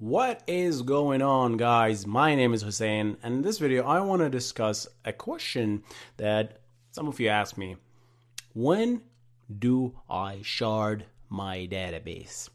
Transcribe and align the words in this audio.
What 0.00 0.44
is 0.46 0.82
going 0.82 1.22
on, 1.22 1.56
guys? 1.56 2.06
My 2.06 2.36
name 2.36 2.54
is 2.54 2.62
Hussein, 2.62 3.16
and 3.20 3.34
in 3.34 3.42
this 3.42 3.58
video, 3.58 3.84
I 3.84 3.98
want 3.98 4.22
to 4.22 4.30
discuss 4.30 4.86
a 5.04 5.12
question 5.12 5.82
that 6.18 6.60
some 6.92 7.08
of 7.08 7.18
you 7.18 7.26
asked 7.30 7.58
me. 7.58 7.78
When 8.54 9.02
do 9.58 9.98
I 10.08 10.38
shard 10.42 11.06
my 11.28 11.66
database? 11.68 12.48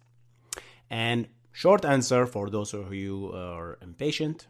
And 0.90 1.27
short 1.52 1.84
answer 1.84 2.26
for 2.26 2.49
those 2.49 2.73
of 2.73 2.94
you 2.94 3.34
are 3.35 3.77
impatient, 3.82 4.48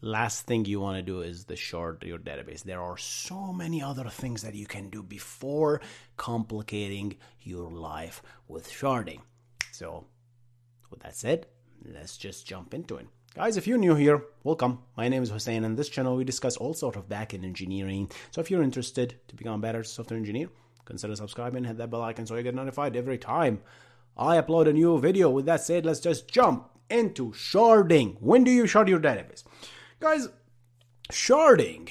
last 0.00 0.46
thing 0.46 0.64
you 0.64 0.80
want 0.80 0.96
to 0.96 1.02
do 1.02 1.20
is 1.20 1.44
the 1.44 1.54
shard 1.54 2.02
your 2.02 2.18
database. 2.18 2.64
There 2.64 2.82
are 2.82 2.98
so 2.98 3.52
many 3.52 3.80
other 3.80 4.08
things 4.08 4.42
that 4.42 4.56
you 4.56 4.66
can 4.66 4.90
do 4.90 5.00
before 5.00 5.80
complicating 6.16 7.18
your 7.40 7.70
life 7.70 8.20
with 8.48 8.68
sharding. 8.68 9.20
So 9.70 10.06
with 10.90 11.00
that 11.00 11.16
said, 11.16 11.46
let's 11.84 12.16
just 12.16 12.46
jump 12.46 12.74
into 12.74 12.96
it. 12.96 13.06
Guys, 13.34 13.56
if 13.56 13.66
you're 13.66 13.76
new 13.76 13.94
here, 13.94 14.24
welcome. 14.44 14.78
My 14.96 15.08
name 15.08 15.22
is 15.22 15.30
Hussein, 15.30 15.64
and 15.64 15.76
this 15.76 15.90
channel 15.90 16.16
we 16.16 16.24
discuss 16.24 16.56
all 16.56 16.72
sort 16.72 16.96
of 16.96 17.08
backend 17.08 17.44
engineering. 17.44 18.10
So 18.30 18.40
if 18.40 18.50
you're 18.50 18.62
interested 18.62 19.16
to 19.28 19.34
become 19.34 19.54
a 19.54 19.58
better 19.58 19.84
software 19.84 20.18
engineer, 20.18 20.48
consider 20.86 21.14
subscribing, 21.16 21.58
and 21.58 21.66
hit 21.66 21.76
that 21.78 21.90
bell 21.90 22.02
icon 22.02 22.26
so 22.26 22.36
you 22.36 22.42
get 22.42 22.54
notified 22.54 22.96
every 22.96 23.18
time 23.18 23.60
I 24.16 24.40
upload 24.40 24.68
a 24.68 24.72
new 24.72 24.98
video. 24.98 25.28
With 25.28 25.44
that 25.46 25.60
said, 25.60 25.84
let's 25.84 26.00
just 26.00 26.28
jump 26.28 26.70
into 26.88 27.32
sharding. 27.32 28.16
When 28.20 28.42
do 28.42 28.50
you 28.50 28.66
shard 28.66 28.88
your 28.88 29.00
database? 29.00 29.44
Guys, 30.00 30.28
sharding, 31.12 31.90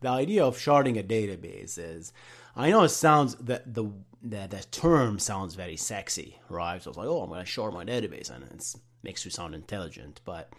the 0.00 0.08
idea 0.10 0.44
of 0.44 0.56
sharding 0.56 0.98
a 0.98 1.02
database 1.02 1.78
is, 1.78 2.12
I 2.54 2.70
know 2.70 2.82
it 2.82 2.90
sounds 2.90 3.34
that 3.36 3.72
the 3.72 3.90
the, 4.22 4.46
the 4.48 4.64
term 4.70 5.18
sounds 5.18 5.54
very 5.54 5.76
sexy, 5.76 6.38
right? 6.48 6.80
So 6.80 6.90
it's 6.90 6.98
like, 6.98 7.08
oh, 7.08 7.22
I'm 7.22 7.28
going 7.28 7.40
to 7.40 7.46
shard 7.46 7.74
my 7.74 7.84
database, 7.84 8.30
and 8.30 8.44
it 8.44 8.74
makes 9.02 9.24
you 9.24 9.30
sound 9.30 9.54
intelligent. 9.54 10.20
But 10.24 10.52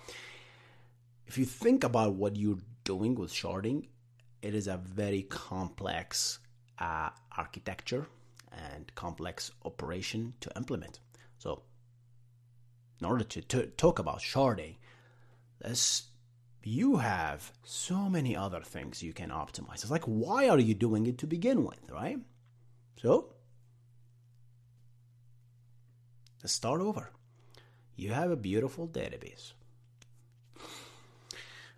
if 1.28 1.38
you 1.38 1.46
think 1.46 1.84
about 1.84 2.16
what 2.16 2.36
you're 2.36 2.58
doing 2.84 3.16
with 3.16 3.32
sharding, 3.32 3.88
it 4.42 4.54
is 4.54 4.68
a 4.68 4.78
very 4.78 5.24
complex 5.24 6.40
uh, 6.80 7.10
architecture 7.38 8.08
and 8.52 8.94
complex 8.96 9.52
operation 9.64 10.34
to 10.42 10.52
implement. 10.58 11.00
So, 11.38 11.64
in 13.00 13.08
order 13.08 13.24
to, 13.24 13.42
to 13.42 13.68
talk 13.68 14.00
about 14.00 14.20
sharding, 14.20 14.76
let's 15.64 16.04
you 16.66 16.98
have 16.98 17.52
so 17.64 18.10
many 18.10 18.36
other 18.36 18.62
things 18.62 19.04
you 19.04 19.14
can 19.14 19.30
optimize. 19.30 19.82
It's 19.82 19.92
like, 19.92 20.06
why 20.06 20.48
are 20.48 20.60
you 20.60 20.74
doing 20.74 21.08
it 21.08 21.18
to 21.20 21.28
begin 21.28 21.64
with, 21.64 21.90
right? 21.92 22.20
So, 23.02 23.34
let's 26.42 26.54
start 26.54 26.82
over. 26.82 27.12
You 27.96 28.12
have 28.12 28.32
a 28.32 28.36
beautiful 28.36 28.88
database. 28.88 29.54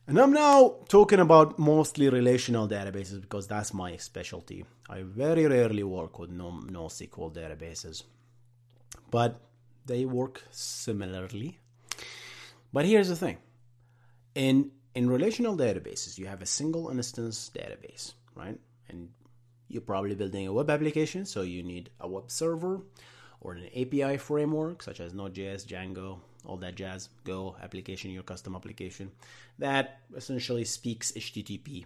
And 0.08 0.20
I'm 0.20 0.34
now 0.34 0.76
talking 0.88 1.20
about 1.20 1.58
mostly 1.58 2.10
relational 2.10 2.68
databases 2.68 3.20
because 3.20 3.48
that's 3.48 3.74
my 3.74 3.98
specialty. 3.98 4.64
I 4.88 5.02
very 5.02 5.48
rarely 5.48 5.84
work 5.84 6.20
with 6.20 6.30
no, 6.30 6.52
NoSQL 6.52 7.34
databases, 7.34 8.04
but 9.10 9.42
they 9.86 10.06
work 10.06 10.44
similarly. 10.52 11.58
But 12.72 12.86
here's 12.86 13.10
the 13.10 13.16
thing 13.16 13.38
in 14.36 14.70
in 14.96 15.10
relational 15.10 15.58
databases, 15.58 16.18
you 16.18 16.26
have 16.26 16.42
a 16.42 16.46
single 16.46 16.90
instance 16.90 17.52
database, 17.54 18.14
right? 18.34 18.58
And 18.90 19.10
you're 19.68 19.82
probably 19.82 20.16
building 20.16 20.48
a 20.48 20.54
web 20.54 20.70
application, 20.70 21.26
so 21.26 21.42
you 21.42 21.64
need 21.64 21.90
a 22.00 22.08
web 22.08 22.32
server 22.32 22.82
or 23.42 23.54
an 23.54 23.68
API 23.76 24.18
framework 24.18 24.82
such 24.82 25.00
as 25.00 25.14
Node.js, 25.14 25.66
Django, 25.66 26.20
all 26.46 26.58
that 26.58 26.76
jazz, 26.76 27.10
Go 27.24 27.56
application, 27.62 28.12
your 28.12 28.24
custom 28.24 28.56
application 28.56 29.12
that 29.60 30.00
essentially 30.16 30.64
speaks 30.64 31.12
HTTP 31.12 31.86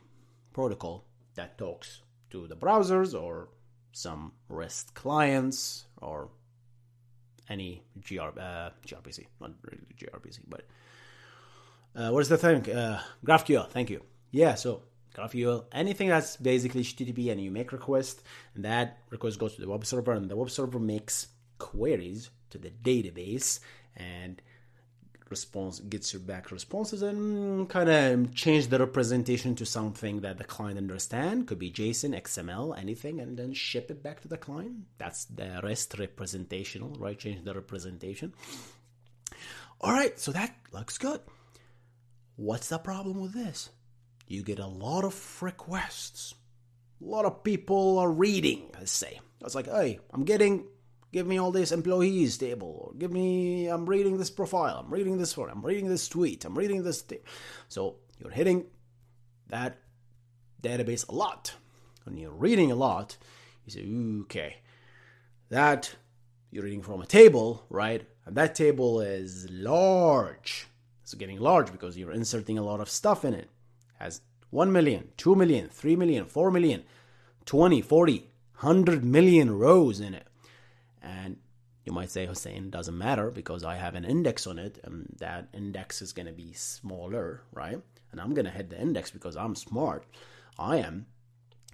protocol 0.53 1.05
that 1.35 1.57
talks 1.57 2.01
to 2.29 2.47
the 2.47 2.55
browsers 2.55 3.19
or 3.19 3.49
some 3.91 4.33
REST 4.49 4.93
clients 4.93 5.85
or 6.01 6.29
any 7.49 7.83
GR, 8.07 8.21
uh, 8.21 8.69
gRPC, 8.85 9.25
not 9.39 9.51
really 9.63 9.81
gRPC, 9.97 10.39
but 10.47 10.63
uh, 11.95 12.09
what 12.09 12.21
is 12.21 12.29
the 12.29 12.37
thing? 12.37 12.69
Uh, 12.71 13.01
GraphQL. 13.25 13.69
Thank 13.69 13.89
you. 13.89 14.01
Yeah. 14.31 14.55
So 14.55 14.83
GraphQL, 15.15 15.65
anything 15.71 16.09
that's 16.09 16.37
basically 16.37 16.83
HTTP, 16.83 17.31
and 17.31 17.41
you 17.41 17.51
make 17.51 17.71
request, 17.71 18.23
and 18.55 18.65
that 18.65 18.99
request 19.09 19.39
goes 19.39 19.55
to 19.55 19.61
the 19.61 19.69
web 19.69 19.85
server, 19.85 20.13
and 20.13 20.29
the 20.29 20.35
web 20.35 20.49
server 20.49 20.79
makes 20.79 21.27
queries 21.57 22.29
to 22.51 22.57
the 22.57 22.69
database, 22.69 23.59
and 23.95 24.41
response 25.29 25.79
gets 25.79 26.13
you 26.13 26.19
back 26.19 26.51
responses 26.51 27.01
and 27.01 27.69
kind 27.69 27.89
of 27.89 28.33
change 28.33 28.67
the 28.67 28.79
representation 28.79 29.55
to 29.55 29.65
something 29.65 30.21
that 30.21 30.37
the 30.37 30.43
client 30.43 30.77
understand 30.77 31.47
could 31.47 31.59
be 31.59 31.71
json 31.71 32.19
xml 32.23 32.77
anything 32.77 33.19
and 33.19 33.37
then 33.37 33.53
ship 33.53 33.91
it 33.91 34.01
back 34.01 34.19
to 34.21 34.27
the 34.27 34.37
client 34.37 34.73
that's 34.97 35.25
the 35.25 35.59
rest 35.63 35.95
representational 35.99 36.89
right 36.99 37.19
change 37.19 37.43
the 37.43 37.53
representation 37.53 38.33
all 39.81 39.91
right 39.91 40.19
so 40.19 40.31
that 40.31 40.55
looks 40.71 40.97
good 40.97 41.21
What's 42.39 42.69
the 42.69 42.77
problem 42.77 43.19
with 43.19 43.33
this? 43.33 43.69
You 44.25 44.43
get 44.43 44.59
a 44.59 44.65
lot 44.65 45.03
of 45.03 45.43
requests. 45.43 46.33
A 47.01 47.05
lot 47.05 47.25
of 47.25 47.43
people 47.43 47.99
are 47.99 48.09
reading, 48.09 48.69
let's 48.75 48.93
say. 48.93 49.19
It's 49.41 49.55
like, 49.55 49.65
hey, 49.65 49.99
I'm 50.13 50.23
getting, 50.23 50.63
give 51.11 51.27
me 51.27 51.37
all 51.37 51.51
this 51.51 51.73
employees 51.73 52.37
table, 52.37 52.85
or 52.85 52.97
give 52.97 53.11
me, 53.11 53.67
I'm 53.67 53.85
reading 53.85 54.17
this 54.17 54.29
profile, 54.29 54.77
I'm 54.77 54.89
reading 54.89 55.17
this 55.17 55.33
for, 55.33 55.49
I'm 55.49 55.61
reading 55.65 55.89
this 55.89 56.07
tweet, 56.07 56.45
I'm 56.45 56.57
reading 56.57 56.83
this. 56.83 57.01
Thing. 57.01 57.19
So 57.67 57.97
you're 58.19 58.31
hitting 58.31 58.67
that 59.49 59.77
database 60.63 61.09
a 61.09 61.13
lot. 61.13 61.55
When 62.05 62.15
you're 62.15 62.31
reading 62.31 62.71
a 62.71 62.75
lot, 62.75 63.17
you 63.65 63.73
say, 63.73 64.23
okay, 64.23 64.59
that 65.49 65.93
you're 66.51 66.63
reading 66.63 66.83
from 66.83 67.01
a 67.01 67.05
table, 67.05 67.65
right? 67.69 68.07
And 68.25 68.37
that 68.37 68.55
table 68.55 69.01
is 69.01 69.49
large. 69.49 70.68
It's 71.09 71.15
getting 71.15 71.39
large 71.39 71.71
because 71.71 71.97
you're 71.97 72.11
inserting 72.11 72.59
a 72.59 72.63
lot 72.63 72.79
of 72.79 72.87
stuff 72.87 73.25
in 73.25 73.33
it. 73.33 73.49
has 73.97 74.21
1 74.51 74.71
million, 74.71 75.07
2 75.17 75.33
million, 75.33 75.67
3 75.67 75.95
million, 75.95 76.25
4 76.25 76.51
million, 76.51 76.83
20, 77.45 77.81
40, 77.81 78.29
100 78.59 79.03
million 79.03 79.57
rows 79.57 79.99
in 79.99 80.13
it. 80.13 80.27
And 81.01 81.37
you 81.83 81.93
might 81.93 82.11
say, 82.11 82.27
Hussein, 82.27 82.69
doesn't 82.69 82.95
matter 82.95 83.31
because 83.31 83.63
I 83.63 83.77
have 83.77 83.95
an 83.95 84.05
index 84.05 84.45
on 84.45 84.59
it 84.59 84.79
and 84.83 85.07
that 85.17 85.47
index 85.51 86.03
is 86.03 86.13
going 86.13 86.27
to 86.27 86.31
be 86.31 86.53
smaller, 86.53 87.41
right? 87.51 87.81
And 88.11 88.21
I'm 88.21 88.35
going 88.35 88.45
to 88.45 88.51
hit 88.51 88.69
the 88.69 88.79
index 88.79 89.09
because 89.09 89.35
I'm 89.35 89.55
smart. 89.55 90.05
I 90.59 90.77
am 90.77 91.07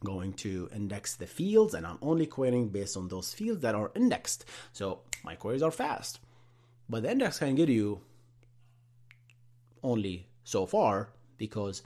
going 0.05 0.31
to 0.45 0.69
index 0.73 1.13
the 1.13 1.27
fields 1.27 1.73
and 1.73 1.85
I'm 1.85 1.99
only 2.01 2.25
querying 2.25 2.69
based 2.69 2.95
on 2.95 3.09
those 3.09 3.33
fields 3.33 3.63
that 3.63 3.75
are 3.75 3.91
indexed. 3.95 4.45
So 4.71 5.01
my 5.25 5.35
queries 5.35 5.61
are 5.61 5.71
fast. 5.71 6.21
But 6.87 7.03
the 7.03 7.11
index 7.11 7.39
can 7.39 7.55
give 7.55 7.69
you 7.69 7.99
only 9.85 10.27
so 10.43 10.65
far 10.65 11.09
because 11.37 11.83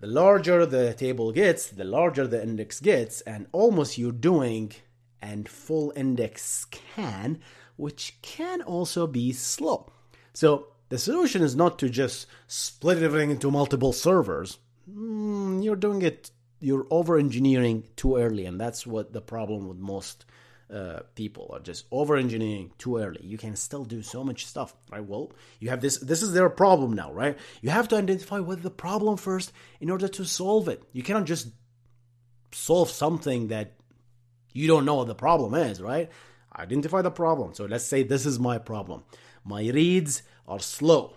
the 0.00 0.06
larger 0.06 0.64
the 0.66 0.94
table 0.94 1.32
gets, 1.32 1.66
the 1.68 1.84
larger 1.84 2.26
the 2.26 2.42
index 2.42 2.80
gets, 2.80 3.20
and 3.22 3.46
almost 3.52 3.98
you're 3.98 4.12
doing 4.12 4.72
and 5.20 5.48
full 5.48 5.92
index 5.94 6.42
scan, 6.42 7.38
which 7.76 8.18
can 8.22 8.62
also 8.62 9.06
be 9.06 9.32
slow. 9.32 9.92
So 10.32 10.68
the 10.88 10.98
solution 10.98 11.42
is 11.42 11.54
not 11.54 11.78
to 11.80 11.88
just 11.88 12.26
split 12.46 13.02
everything 13.02 13.30
into 13.30 13.50
multiple 13.50 13.92
servers. 13.92 14.58
Mm, 14.90 15.62
you're 15.62 15.76
doing 15.76 16.02
it, 16.02 16.30
you're 16.60 16.86
over 16.90 17.18
engineering 17.18 17.84
too 17.96 18.16
early, 18.16 18.46
and 18.46 18.60
that's 18.60 18.86
what 18.86 19.12
the 19.12 19.20
problem 19.20 19.68
with 19.68 19.78
most 19.78 20.24
uh, 20.72 21.00
people 21.14 21.50
are 21.52 21.60
just 21.60 21.86
over 21.90 22.16
engineering 22.16 22.72
too 22.78 22.98
early. 22.98 23.20
You 23.22 23.38
can 23.38 23.56
still 23.56 23.84
do 23.84 24.02
so 24.02 24.22
much 24.22 24.46
stuff, 24.46 24.74
right? 24.90 25.04
Well, 25.04 25.32
you 25.58 25.70
have 25.70 25.80
this. 25.80 25.98
This 25.98 26.22
is 26.22 26.32
their 26.32 26.48
problem 26.48 26.92
now, 26.92 27.12
right? 27.12 27.36
You 27.60 27.70
have 27.70 27.88
to 27.88 27.96
identify 27.96 28.38
what 28.38 28.62
the 28.62 28.70
problem 28.70 29.16
first 29.16 29.52
in 29.80 29.90
order 29.90 30.08
to 30.08 30.24
solve 30.24 30.68
it. 30.68 30.82
You 30.92 31.02
cannot 31.02 31.24
just 31.24 31.48
solve 32.52 32.90
something 32.90 33.48
that 33.48 33.74
you 34.52 34.66
don't 34.66 34.84
know 34.84 34.96
what 34.96 35.06
the 35.06 35.14
problem 35.14 35.54
is, 35.54 35.80
right? 35.80 36.10
Identify 36.56 37.02
the 37.02 37.10
problem. 37.10 37.54
So 37.54 37.64
let's 37.64 37.84
say 37.84 38.02
this 38.02 38.26
is 38.26 38.38
my 38.38 38.58
problem. 38.58 39.04
my 39.44 39.68
reads 39.68 40.22
are 40.46 40.60
slow. 40.60 41.14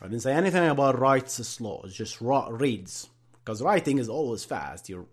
I 0.00 0.06
didn't 0.06 0.22
say 0.22 0.32
anything 0.32 0.66
about 0.66 0.98
writes 0.98 1.34
slow. 1.46 1.82
It's 1.84 1.94
just 1.94 2.20
reads 2.20 3.08
because 3.44 3.62
writing 3.62 3.98
is 3.98 4.08
always 4.08 4.44
fast. 4.44 4.88
You're 4.88 5.06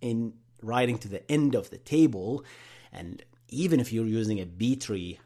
in 0.00 0.34
writing 0.62 0.98
to 0.98 1.08
the 1.08 1.30
end 1.30 1.54
of 1.54 1.70
the 1.70 1.78
table, 1.78 2.44
and 2.92 3.22
even 3.48 3.80
if 3.80 3.92
you're 3.92 4.06
using 4.06 4.40
a 4.40 4.46
B 4.46 4.76
tree 4.76 5.20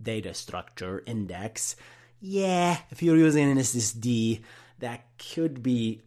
data 0.00 0.34
structure 0.34 1.02
index, 1.06 1.76
yeah, 2.20 2.78
if 2.90 3.02
you're 3.02 3.16
using 3.16 3.50
an 3.50 3.58
SSD, 3.58 4.42
that 4.78 5.06
could 5.18 5.62
be 5.62 6.02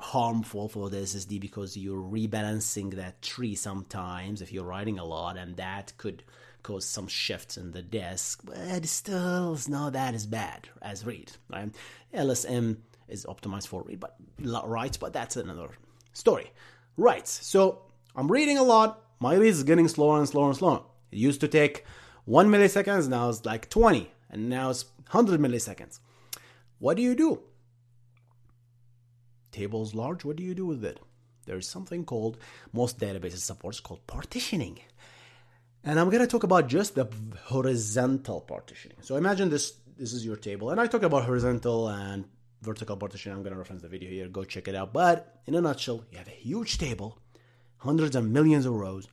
harmful 0.00 0.68
for 0.68 0.90
the 0.90 0.98
SSD 0.98 1.40
because 1.40 1.76
you're 1.76 2.02
rebalancing 2.02 2.94
that 2.94 3.22
tree 3.22 3.54
sometimes 3.54 4.42
if 4.42 4.52
you're 4.52 4.64
writing 4.64 4.98
a 4.98 5.04
lot, 5.04 5.36
and 5.36 5.56
that 5.56 5.92
could 5.96 6.22
cause 6.62 6.84
some 6.84 7.06
shifts 7.06 7.56
in 7.56 7.72
the 7.72 7.82
disk, 7.82 8.40
but 8.44 8.84
still 8.86 9.52
it's 9.52 9.68
not 9.68 9.92
that 9.92 10.14
as 10.14 10.26
bad 10.26 10.68
as 10.82 11.04
read. 11.04 11.30
Right? 11.50 11.70
LSM 12.12 12.78
is 13.08 13.26
optimized 13.26 13.68
for 13.68 13.82
read, 13.82 14.00
but 14.00 14.16
writes, 14.40 14.96
but 14.96 15.12
that's 15.12 15.36
another 15.36 15.68
story. 16.12 16.50
Writes. 16.96 17.46
So 17.46 17.82
I'm 18.14 18.30
reading 18.30 18.58
a 18.58 18.62
lot. 18.62 19.02
My 19.20 19.34
read 19.34 19.48
is 19.48 19.62
getting 19.62 19.88
slower 19.88 20.18
and 20.18 20.28
slower 20.28 20.48
and 20.48 20.56
slower. 20.56 20.82
It 21.10 21.18
used 21.18 21.40
to 21.40 21.48
take 21.48 21.84
one 22.24 22.48
milliseconds, 22.48 23.08
now 23.08 23.28
it's 23.28 23.44
like 23.44 23.68
20, 23.68 24.10
and 24.30 24.48
now 24.48 24.70
it's 24.70 24.86
100 25.10 25.40
milliseconds. 25.40 26.00
What 26.78 26.96
do 26.96 27.02
you 27.02 27.14
do? 27.14 27.42
Tables 29.52 29.94
large, 29.94 30.24
what 30.24 30.36
do 30.36 30.42
you 30.42 30.54
do 30.54 30.66
with 30.66 30.84
it? 30.84 31.00
There's 31.46 31.68
something 31.68 32.04
called, 32.04 32.38
most 32.72 32.98
databases 32.98 33.38
supports 33.38 33.78
called 33.78 34.06
partitioning. 34.06 34.80
And 35.84 36.00
I'm 36.00 36.10
to 36.10 36.26
talk 36.26 36.44
about 36.44 36.66
just 36.66 36.94
the 36.94 37.06
horizontal 37.44 38.40
partitioning. 38.40 38.96
So 39.02 39.16
imagine 39.16 39.50
this 39.50 39.74
this 39.96 40.12
is 40.12 40.24
your 40.24 40.36
table 40.36 40.70
and 40.70 40.80
I 40.80 40.88
talk 40.88 41.04
about 41.04 41.24
horizontal 41.24 41.88
and 41.88 42.24
vertical 42.64 42.96
partition. 42.96 43.32
I'm 43.32 43.42
going 43.42 43.52
to 43.52 43.58
reference 43.58 43.82
the 43.82 43.88
video 43.88 44.10
here. 44.10 44.28
Go 44.28 44.44
check 44.44 44.68
it 44.68 44.74
out. 44.74 44.92
But 44.92 45.40
in 45.46 45.54
a 45.54 45.60
nutshell, 45.60 46.04
you 46.10 46.18
have 46.18 46.28
a 46.28 46.32
huge 46.32 46.78
table, 46.78 47.18
hundreds 47.78 48.16
and 48.16 48.32
millions 48.32 48.66
of 48.66 48.74
rows. 48.74 49.08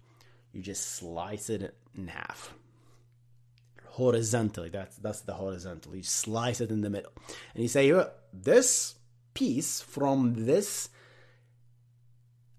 You 0.53 0.61
just 0.61 0.95
slice 0.95 1.49
it 1.49 1.75
in 1.95 2.07
half 2.07 2.53
horizontally. 3.91 4.69
That's 4.69 4.97
that's 4.97 5.21
the 5.21 5.33
horizontal. 5.33 5.95
You 5.95 6.03
slice 6.03 6.61
it 6.61 6.71
in 6.71 6.81
the 6.81 6.89
middle, 6.89 7.11
and 7.53 7.61
you 7.63 7.69
say 7.69 7.91
oh, 7.93 8.09
this 8.33 8.95
piece 9.33 9.81
from 9.81 10.45
this 10.45 10.89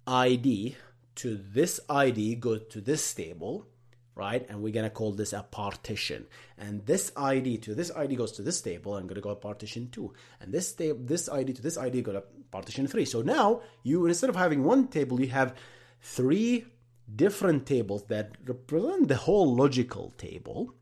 ID 0.06 0.76
to 1.16 1.36
this 1.36 1.80
ID 1.88 2.36
go 2.36 2.58
to 2.58 2.80
this 2.80 3.14
table, 3.14 3.66
right? 4.14 4.44
And 4.48 4.62
we're 4.62 4.72
gonna 4.72 4.90
call 4.90 5.12
this 5.12 5.32
a 5.32 5.42
partition. 5.42 6.26
And 6.58 6.84
this 6.86 7.12
ID 7.16 7.58
to 7.58 7.74
this 7.74 7.90
ID 7.90 8.16
goes 8.16 8.32
to 8.32 8.42
this 8.42 8.60
table. 8.60 8.96
I'm 8.96 9.06
gonna 9.06 9.20
go 9.20 9.34
partition 9.34 9.88
two. 9.90 10.12
And 10.40 10.52
this 10.52 10.72
table, 10.72 11.00
this 11.02 11.28
ID 11.28 11.54
to 11.54 11.62
this 11.62 11.78
ID 11.78 12.02
go 12.02 12.12
to 12.12 12.24
partition 12.50 12.86
three. 12.86 13.04
So 13.04 13.22
now 13.22 13.62
you 13.82 14.06
instead 14.06 14.30
of 14.30 14.36
having 14.36 14.64
one 14.64 14.88
table, 14.88 15.20
you 15.20 15.28
have 15.28 15.54
three 16.00 16.66
different 17.14 17.66
tables 17.66 18.04
that 18.04 18.32
represent 18.44 19.08
the 19.08 19.16
whole 19.16 19.54
logical 19.54 20.10
table 20.16 20.74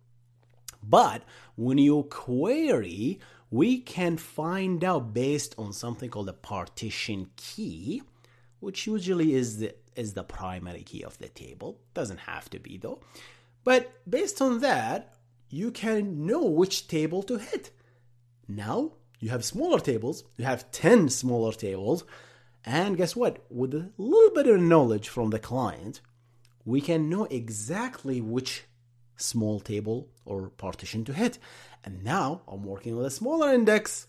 but 0.83 1.23
when 1.57 1.79
you 1.79 2.05
query, 2.05 3.21
we 3.51 3.79
can 3.79 4.17
find 4.17 4.83
out 4.85 5.13
based 5.13 5.55
on 5.59 5.73
something 5.73 6.11
called 6.11 6.29
a 6.29 6.35
partition 6.35 7.31
key, 7.37 8.03
which 8.61 8.87
usually 8.87 9.35
is 9.35 9.59
the 9.59 9.75
is 9.97 10.15
the 10.15 10.25
primary 10.25 10.83
key 10.83 11.03
of 11.03 11.19
the 11.19 11.29
table. 11.29 11.81
Doesn't 11.95 12.21
have 12.21 12.49
to 12.51 12.59
be 12.59 12.79
though. 12.79 13.01
But 13.65 13.93
based 14.09 14.41
on 14.41 14.61
that, 14.61 15.15
you 15.49 15.71
can 15.71 16.27
know 16.27 16.45
which 16.45 16.89
table 16.89 17.23
to 17.25 17.39
hit. 17.39 17.71
Now 18.49 18.93
you 19.19 19.31
have 19.31 19.45
smaller 19.45 19.81
tables, 19.81 20.25
you 20.37 20.45
have 20.45 20.71
10 20.71 21.09
smaller 21.11 21.53
tables, 21.53 22.05
and 22.65 22.97
guess 22.97 23.17
what? 23.17 23.45
With 23.51 23.75
a 23.75 23.91
little 23.99 24.35
bit 24.35 24.47
of 24.47 24.61
knowledge 24.61 25.09
from 25.09 25.31
the 25.31 25.39
client, 25.39 26.01
we 26.65 26.81
can 26.81 27.09
know 27.09 27.25
exactly 27.25 28.21
which 28.21 28.65
small 29.17 29.61
table 29.61 30.09
or 30.25 30.51
partition 30.51 31.05
to 31.05 31.13
hit. 31.13 31.39
And 31.85 32.05
now 32.05 32.43
I'm 32.49 32.65
working 32.65 32.97
with 32.97 33.07
a 33.07 33.11
smaller 33.11 33.53
index 33.53 34.07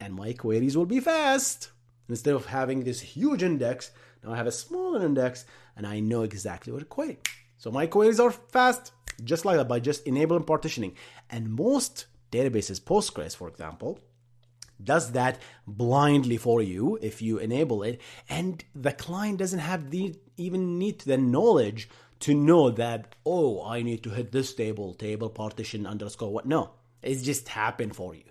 and 0.00 0.14
my 0.14 0.32
queries 0.32 0.76
will 0.76 0.86
be 0.86 1.00
fast. 1.00 1.70
Instead 2.08 2.34
of 2.34 2.46
having 2.46 2.84
this 2.84 3.00
huge 3.00 3.42
index, 3.42 3.90
now 4.22 4.32
I 4.32 4.36
have 4.36 4.46
a 4.46 4.52
smaller 4.52 5.04
index 5.04 5.44
and 5.76 5.86
I 5.86 6.00
know 6.00 6.22
exactly 6.22 6.72
what 6.72 6.80
to 6.80 6.84
query. 6.84 7.18
So 7.56 7.70
my 7.70 7.86
queries 7.86 8.20
are 8.20 8.30
fast, 8.30 8.92
just 9.24 9.44
like 9.44 9.56
that, 9.56 9.68
by 9.68 9.80
just 9.80 10.06
enabling 10.06 10.44
partitioning. 10.44 10.94
And 11.30 11.50
most 11.50 12.06
databases, 12.30 12.80
Postgres, 12.80 13.36
for 13.36 13.48
example, 13.48 13.98
does 14.82 15.12
that 15.12 15.40
blindly 15.66 16.36
for 16.36 16.62
you 16.62 16.98
if 17.02 17.20
you 17.20 17.38
enable 17.38 17.82
it, 17.82 18.00
and 18.28 18.64
the 18.74 18.92
client 18.92 19.38
doesn't 19.38 19.58
have 19.58 19.90
the 19.90 20.14
even 20.36 20.78
need 20.78 21.00
the 21.00 21.18
knowledge 21.18 21.88
to 22.20 22.34
know 22.34 22.70
that, 22.70 23.16
oh, 23.26 23.64
I 23.64 23.82
need 23.82 24.02
to 24.04 24.10
hit 24.10 24.30
this 24.30 24.54
table, 24.54 24.94
table 24.94 25.30
partition 25.30 25.86
underscore 25.86 26.32
what. 26.32 26.46
No, 26.46 26.70
it's 27.02 27.22
just 27.22 27.48
happened 27.48 27.96
for 27.96 28.14
you. 28.14 28.24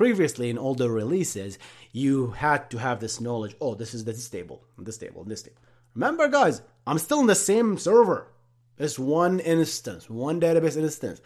Previously, 0.00 0.48
in 0.48 0.56
older 0.56 0.88
releases, 0.88 1.58
you 1.92 2.28
had 2.28 2.70
to 2.70 2.78
have 2.78 3.00
this 3.00 3.20
knowledge. 3.20 3.54
Oh, 3.60 3.74
this 3.74 3.92
is 3.92 4.02
this 4.02 4.30
table, 4.30 4.64
this 4.78 4.96
table, 4.96 5.24
this 5.24 5.42
table. 5.42 5.58
Remember, 5.94 6.26
guys, 6.26 6.62
I'm 6.86 6.96
still 6.96 7.20
in 7.20 7.26
the 7.26 7.34
same 7.34 7.76
server. 7.76 8.32
It's 8.78 8.98
one 8.98 9.40
instance, 9.40 10.08
one 10.08 10.40
database 10.40 10.78
instance, 10.78 11.20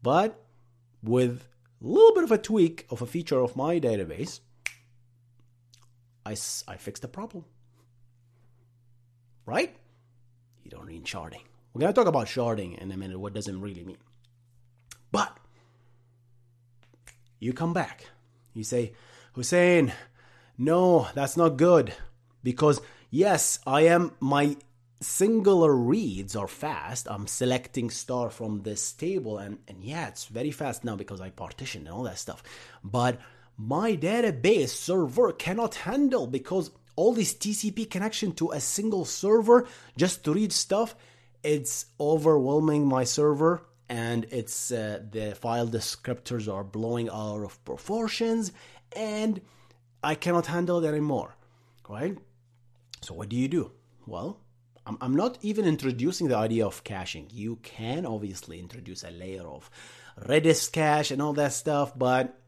but 0.00 0.40
with 1.02 1.48
a 1.82 1.84
little 1.84 2.14
bit 2.14 2.22
of 2.22 2.30
a 2.30 2.38
tweak 2.38 2.86
of 2.88 3.02
a 3.02 3.06
feature 3.06 3.40
of 3.40 3.56
my 3.56 3.80
database, 3.80 4.38
I, 6.24 6.36
I 6.68 6.76
fixed 6.76 7.02
the 7.02 7.08
problem. 7.08 7.46
Right? 9.44 9.74
You 10.62 10.70
don't 10.70 10.86
need 10.86 11.02
sharding. 11.02 11.42
We're 11.74 11.80
going 11.80 11.92
to 11.92 12.00
talk 12.00 12.06
about 12.06 12.28
sharding 12.28 12.78
in 12.78 12.92
a 12.92 12.96
minute, 12.96 13.18
what 13.18 13.34
does 13.34 13.48
it 13.48 13.56
really 13.56 13.82
mean. 13.82 13.98
But 15.10 15.36
you 17.40 17.52
come 17.52 17.72
back. 17.72 18.06
You 18.54 18.64
say, 18.64 18.92
Hussein, 19.34 19.92
no, 20.58 21.08
that's 21.14 21.36
not 21.36 21.56
good. 21.56 21.94
Because, 22.42 22.80
yes, 23.10 23.58
I 23.66 23.82
am, 23.82 24.12
my 24.20 24.56
singular 25.00 25.74
reads 25.74 26.36
are 26.36 26.48
fast. 26.48 27.06
I'm 27.10 27.26
selecting 27.26 27.90
star 27.90 28.30
from 28.30 28.62
this 28.62 28.92
table, 28.92 29.38
and, 29.38 29.58
and 29.68 29.84
yeah, 29.84 30.08
it's 30.08 30.26
very 30.26 30.50
fast 30.50 30.84
now 30.84 30.96
because 30.96 31.20
I 31.20 31.30
partitioned 31.30 31.86
and 31.86 31.94
all 31.94 32.04
that 32.04 32.18
stuff. 32.18 32.42
But 32.82 33.18
my 33.56 33.96
database 33.96 34.70
server 34.70 35.32
cannot 35.32 35.74
handle 35.74 36.26
because 36.26 36.70
all 36.96 37.12
this 37.12 37.34
TCP 37.34 37.90
connection 37.90 38.32
to 38.32 38.50
a 38.50 38.60
single 38.60 39.04
server 39.04 39.66
just 39.96 40.24
to 40.24 40.34
read 40.34 40.52
stuff 40.52 40.94
it's 41.42 41.86
overwhelming 41.98 42.86
my 42.86 43.04
server 43.04 43.62
and 43.90 44.24
it's 44.30 44.70
uh, 44.70 45.00
the 45.10 45.34
file 45.34 45.66
descriptors 45.66 46.52
are 46.52 46.62
blowing 46.62 47.10
out 47.10 47.42
of 47.42 47.62
proportions 47.64 48.52
and 48.94 49.40
I 50.02 50.14
cannot 50.14 50.46
handle 50.46 50.82
it 50.82 50.88
anymore, 50.88 51.34
right? 51.88 52.16
So 53.02 53.14
what 53.14 53.28
do 53.28 53.36
you 53.36 53.48
do? 53.48 53.72
Well, 54.06 54.38
I'm, 54.86 54.96
I'm 55.00 55.16
not 55.16 55.38
even 55.42 55.64
introducing 55.66 56.28
the 56.28 56.36
idea 56.36 56.64
of 56.64 56.84
caching. 56.84 57.26
You 57.32 57.56
can 57.56 58.06
obviously 58.06 58.60
introduce 58.60 59.02
a 59.02 59.10
layer 59.10 59.42
of 59.42 59.68
Redis 60.24 60.70
cache 60.70 61.10
and 61.10 61.20
all 61.20 61.32
that 61.32 61.52
stuff, 61.52 61.98
but 61.98 62.38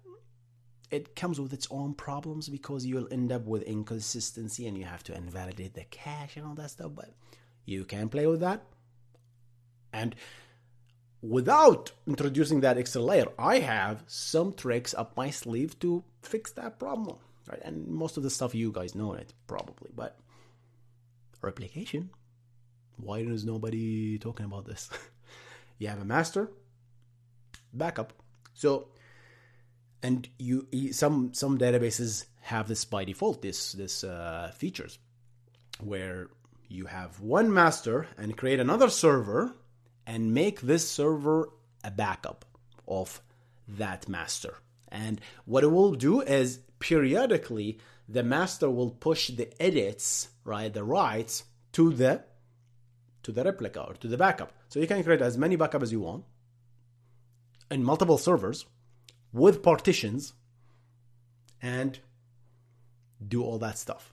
it 0.93 1.17
comes 1.17 1.41
with 1.41 1.53
its 1.53 1.67
own 1.73 1.95
problems 1.95 2.49
because 2.49 2.87
you'll 2.87 3.13
end 3.13 3.33
up 3.33 3.47
with 3.47 3.63
inconsistency 3.63 4.69
and 4.69 4.79
you 4.79 4.85
have 4.85 5.03
to 5.05 5.15
invalidate 5.17 5.75
the 5.75 5.85
cache 5.91 6.37
and 6.37 6.47
all 6.47 6.55
that 6.55 6.71
stuff. 6.71 6.93
But 6.95 7.11
you 7.65 7.85
can 7.85 8.09
play 8.09 8.29
with 8.29 8.41
that. 8.41 8.63
And 9.93 10.15
without 11.23 11.93
introducing 12.07 12.61
that 12.61 12.77
extra 12.77 13.01
layer, 13.01 13.27
I 13.39 13.61
have 13.61 14.03
some 14.07 14.53
tricks 14.53 14.93
up 14.93 15.17
my 15.17 15.31
sleeve 15.31 15.79
to 15.81 16.05
fix 16.23 16.53
that 16.53 16.79
problem. 16.79 17.19
Right? 17.49 17.61
And 17.65 17.89
most 17.89 18.17
of 18.17 18.23
the 18.23 18.31
stuff 18.31 18.55
you 18.55 18.73
guys 18.73 18.95
know 18.95 19.15
it 19.15 19.33
probably, 19.47 19.91
but 19.95 20.19
replication. 21.41 22.11
Why 22.97 23.19
is 23.19 23.45
nobody 23.45 24.19
talking 24.19 24.47
about 24.47 24.67
this? 24.67 24.91
you 25.79 25.89
have 25.89 26.01
a 26.01 26.05
master 26.05 26.51
backup. 27.73 28.13
So 28.55 28.89
and 30.03 30.29
you 30.39 30.67
some 30.93 31.33
some 31.33 31.59
databases 31.59 32.27
have 32.43 32.69
this 32.69 32.85
by 32.85 33.05
default 33.05 33.41
this 33.41 33.73
this 33.73 34.05
uh, 34.05 34.53
features 34.57 34.99
where 35.81 36.29
you 36.69 36.87
have 36.87 37.21
one 37.21 37.53
master 37.53 38.07
and 38.19 38.37
create 38.37 38.61
another 38.61 38.89
server 38.89 39.55
and 40.07 40.35
make 40.35 40.61
this 40.61 40.89
server 40.89 41.51
a 41.85 41.91
backup 41.91 42.45
of 42.87 43.21
that 43.69 44.09
master. 44.09 44.59
And 44.89 45.21
what 45.45 45.65
it 45.65 45.69
will 45.69 45.93
do 45.95 46.21
is 46.21 46.61
periodically 46.79 47.79
the 48.09 48.23
master 48.23 48.69
will 48.69 48.91
push 48.91 49.29
the 49.29 49.51
edits, 49.63 50.29
right, 50.45 50.73
the 50.73 50.85
writes 50.85 51.45
to 51.73 51.93
the 51.93 52.25
to 53.23 53.33
the 53.33 53.45
replica 53.45 53.81
or 53.83 53.95
to 53.95 54.09
the 54.09 54.17
backup. 54.19 54.53
So 54.69 54.81
you 54.81 54.87
can 54.89 55.05
create 55.05 55.23
as 55.23 55.39
many 55.39 55.55
backup 55.57 55.83
as 55.83 55.93
you 55.93 56.01
want. 56.01 56.25
in 57.73 57.83
multiple 57.83 58.19
servers 58.19 58.67
with 59.33 59.63
partitions 59.63 60.35
and 61.63 61.99
do 63.27 63.43
all 63.43 63.59
that 63.59 63.79
stuff. 63.79 64.13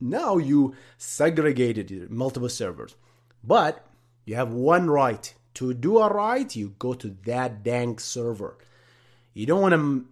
Now 0.00 0.38
you 0.38 0.74
segregated 0.96 2.10
multiple 2.10 2.48
servers, 2.48 2.96
but 3.44 3.85
you 4.26 4.34
have 4.34 4.52
one 4.52 4.90
write. 4.90 5.34
To 5.54 5.72
do 5.72 5.98
a 5.98 6.12
write, 6.12 6.54
you 6.54 6.74
go 6.78 6.92
to 6.92 7.16
that 7.24 7.62
dang 7.62 7.98
server. 7.98 8.58
You 9.32 9.46
don't 9.46 9.62
want 9.62 9.74
to 9.74 10.06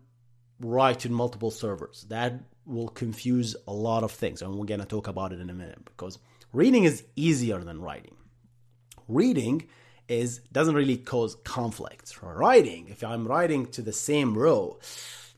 write 0.61 1.05
in 1.05 1.13
multiple 1.13 1.51
servers. 1.51 2.07
That 2.09 2.41
will 2.65 2.89
confuse 2.89 3.55
a 3.69 3.73
lot 3.73 4.05
of 4.05 4.13
things, 4.13 4.41
and 4.41 4.55
we're 4.55 4.65
going 4.65 4.81
to 4.81 4.87
talk 4.87 5.07
about 5.07 5.33
it 5.33 5.41
in 5.41 5.51
a 5.51 5.55
minute 5.55 5.85
because 5.85 6.19
reading 6.53 6.85
is 6.85 7.05
easier 7.15 7.59
than 7.59 7.83
writing. 7.83 8.17
Reading 9.07 9.69
is 10.09 10.39
doesn't 10.51 10.75
really 10.75 10.97
cause 10.97 11.37
conflicts. 11.45 12.23
Writing, 12.23 12.89
if 12.89 13.05
I'm 13.05 13.27
writing 13.27 13.67
to 13.73 13.83
the 13.83 13.93
same 13.93 14.37
row, 14.37 14.79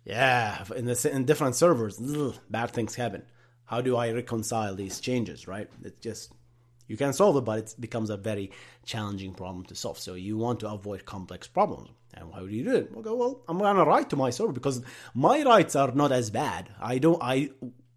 yeah, 0.04 0.64
in 0.76 0.84
the 0.84 1.10
in 1.12 1.24
different 1.24 1.56
servers, 1.56 2.00
ugh, 2.00 2.36
bad 2.48 2.70
things 2.70 2.94
happen. 2.94 3.22
How 3.64 3.80
do 3.80 3.96
I 3.96 4.12
reconcile 4.12 4.76
these 4.76 5.00
changes? 5.00 5.48
Right? 5.48 5.68
It's 5.82 6.00
just 6.00 6.32
you 6.88 6.96
can 6.96 7.12
solve 7.12 7.36
it, 7.36 7.44
but 7.44 7.58
it 7.58 7.74
becomes 7.80 8.10
a 8.10 8.16
very 8.16 8.52
challenging 8.84 9.34
problem 9.34 9.64
to 9.66 9.74
solve. 9.74 9.98
So 9.98 10.14
you 10.14 10.36
want 10.36 10.60
to 10.60 10.70
avoid 10.70 11.04
complex 11.04 11.46
problems. 11.46 11.90
And 12.14 12.32
how 12.32 12.40
do 12.40 12.54
you 12.54 12.64
do 12.64 12.76
it? 12.76 12.90
Okay, 12.96 13.10
well, 13.10 13.42
I'm 13.48 13.58
gonna 13.58 13.84
write 13.84 14.10
to 14.10 14.16
my 14.16 14.30
server 14.30 14.52
because 14.52 14.82
my 15.14 15.42
writes 15.42 15.76
are 15.76 15.92
not 15.92 16.12
as 16.12 16.30
bad. 16.30 16.70
I 16.80 16.98
don't 16.98 17.22
I 17.22 17.50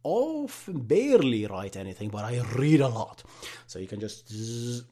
often 0.04 0.80
barely 0.80 1.46
write 1.46 1.78
anything, 1.78 2.10
but 2.10 2.26
I 2.26 2.42
read 2.56 2.82
a 2.82 2.88
lot. 2.88 3.24
So 3.68 3.80
you 3.80 3.88
can 3.88 4.00
just 4.00 4.28
zzz, 4.30 4.84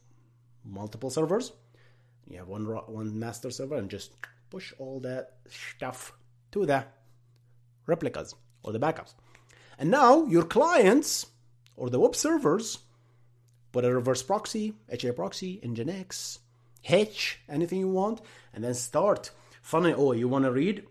multiple 0.63 1.09
servers. 1.09 1.51
You 2.25 2.37
have 2.37 2.47
one 2.47 2.65
one 2.65 3.17
master 3.17 3.51
server 3.51 3.75
and 3.75 3.89
just 3.89 4.13
push 4.49 4.73
all 4.77 4.99
that 5.01 5.37
stuff 5.49 6.13
to 6.51 6.65
the 6.65 6.85
replicas 7.85 8.35
or 8.63 8.71
the 8.71 8.79
backups. 8.79 9.13
And 9.77 9.91
now 9.91 10.25
your 10.25 10.43
clients 10.43 11.27
or 11.75 11.89
the 11.89 11.99
web 11.99 12.15
servers 12.15 12.79
put 13.77 13.85
a 13.85 13.93
reverse 13.93 14.23
proxy, 14.23 14.73
HA 14.89 15.11
proxy, 15.11 15.61
Nginx, 15.63 16.39
Hitch, 16.81 17.39
anything 17.47 17.77
you 17.77 17.87
want, 17.87 18.21
and 18.51 18.63
then 18.63 18.73
start 18.73 19.29
funny. 19.61 19.93
Oh, 19.93 20.13
you 20.13 20.27
want 20.27 20.45
to 20.45 20.51
read? 20.51 20.83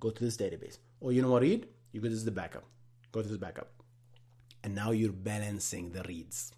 Go 0.00 0.10
to 0.10 0.24
this 0.24 0.36
database. 0.36 0.78
Oh, 1.00 1.10
you 1.10 1.22
know 1.22 1.30
what 1.30 1.42
read? 1.42 1.68
You 1.92 2.00
go 2.00 2.08
to 2.08 2.14
this 2.14 2.24
the 2.24 2.32
backup. 2.32 2.64
Go 3.12 3.22
to 3.22 3.28
this 3.28 3.38
backup. 3.38 3.68
And 4.64 4.74
now 4.74 4.90
you're 4.90 5.12
balancing 5.12 5.92
the 5.92 6.02
reads. 6.02 6.52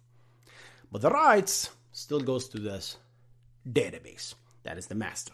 But 0.91 1.03
the 1.03 1.11
writes 1.11 1.69
still 1.91 2.21
goes 2.21 2.49
to 2.49 2.59
this 2.59 2.97
database. 3.71 4.33
That 4.63 4.79
is 4.79 4.87
the 4.87 4.95
master. 4.95 5.33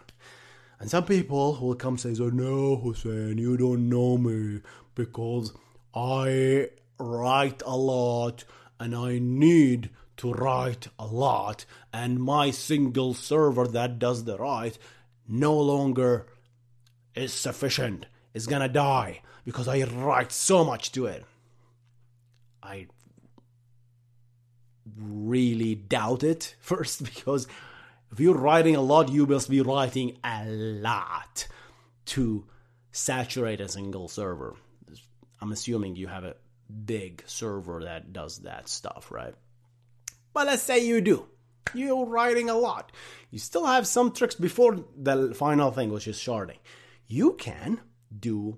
And 0.82 0.90
some 0.90 1.06
people 1.06 1.58
will 1.62 1.76
come 1.76 1.98
say, 1.98 2.14
"Oh 2.20 2.30
no, 2.30 2.76
Hussein, 2.76 3.38
you 3.38 3.56
don't 3.56 3.88
know 3.88 4.18
me 4.18 4.60
because 4.96 5.54
I 5.96 6.72
write 7.00 7.62
a 7.66 7.78
lot 7.78 8.44
and 8.82 8.96
I 8.96 9.20
need 9.20 9.92
to 10.22 10.32
write 10.34 10.88
a 11.00 11.06
lot, 11.08 11.66
and 11.92 12.22
my 12.22 12.52
single 12.52 13.16
server 13.16 13.68
that 13.68 13.98
does 13.98 14.24
the 14.24 14.38
write 14.38 14.78
no 15.28 15.60
longer 15.60 16.28
is 17.16 17.34
sufficient. 17.34 18.06
It's 18.32 18.46
gonna 18.46 18.70
die 18.70 19.24
because 19.46 19.68
I 19.68 19.82
write 19.84 20.32
so 20.32 20.64
much 20.64 20.92
to 20.92 21.08
it." 21.08 21.26
I 22.62 22.86
really 24.96 25.74
doubt 25.74 26.24
it 26.24 26.56
first 26.60 27.04
because 27.04 27.48
if 28.12 28.20
you're 28.20 28.38
writing 28.38 28.76
a 28.76 28.82
lot, 28.82 29.10
you 29.10 29.26
must 29.26 29.50
be 29.50 29.62
writing 29.62 30.18
a 30.24 30.46
lot 30.46 31.48
to 32.14 32.46
saturate 32.92 33.60
a 33.60 33.68
single 33.68 34.08
server. 34.08 34.54
I'm 35.42 35.52
assuming 35.52 35.96
you 35.96 36.06
have 36.06 36.26
a 36.26 36.36
big 36.86 37.24
server 37.26 37.86
that 37.86 38.14
does 38.14 38.40
that 38.40 38.70
stuff, 38.70 39.12
right? 39.12 39.34
But 40.34 40.48
let's 40.48 40.64
say 40.64 40.80
you 40.80 41.02
do. 41.02 41.28
You're 41.74 42.06
writing 42.06 42.50
a 42.50 42.58
lot. 42.58 42.92
You 43.30 43.40
still 43.40 43.66
have 43.66 43.88
some 43.88 44.12
tricks 44.12 44.36
before 44.36 44.84
the 44.98 45.34
final 45.34 45.72
thing, 45.72 45.92
which 45.92 46.08
is 46.08 46.18
sharding. 46.18 46.58
You 47.08 47.34
can 47.34 47.82
do 48.18 48.58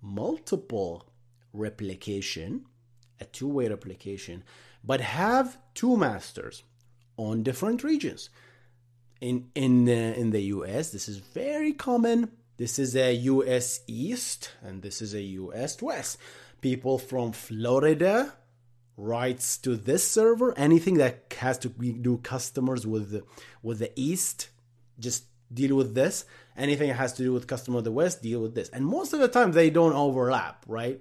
multiple 0.00 1.10
replication, 1.52 2.66
a 3.20 3.24
two 3.24 3.48
way 3.48 3.68
replication, 3.68 4.44
but 4.84 5.00
have 5.00 5.58
two 5.74 5.96
masters 5.96 6.62
on 7.16 7.42
different 7.42 7.82
regions 7.82 8.30
in 9.20 9.50
in 9.54 9.88
in 9.88 10.30
the 10.30 10.42
US. 10.42 10.90
This 10.90 11.08
is 11.08 11.18
very 11.18 11.72
common. 11.72 12.30
This 12.56 12.78
is 12.78 12.96
a 12.96 13.12
US 13.14 13.80
East 13.86 14.52
and 14.62 14.82
this 14.82 15.02
is 15.02 15.14
a 15.14 15.22
US 15.22 15.80
West. 15.82 16.18
People 16.60 16.98
from 16.98 17.32
Florida 17.32 18.34
writes 18.98 19.56
to 19.58 19.76
this 19.76 20.06
server. 20.06 20.52
Anything 20.58 20.94
that 20.98 21.32
has 21.38 21.56
to 21.58 21.68
do 21.68 22.18
customers 22.18 22.86
with 22.86 23.10
the, 23.12 23.22
with 23.62 23.78
the 23.78 23.92
East, 23.96 24.50
just 24.98 25.24
deal 25.54 25.76
with 25.76 25.94
this. 25.94 26.26
Anything 26.56 26.88
that 26.88 26.96
has 26.96 27.12
to 27.14 27.22
do 27.22 27.32
with 27.32 27.46
customer 27.46 27.78
of 27.78 27.84
the 27.84 27.92
West, 27.92 28.22
deal 28.22 28.40
with 28.40 28.54
this. 28.54 28.68
And 28.70 28.84
most 28.84 29.12
of 29.12 29.20
the 29.20 29.28
time 29.28 29.52
they 29.52 29.70
don't 29.70 29.94
overlap, 29.94 30.64
right? 30.66 31.00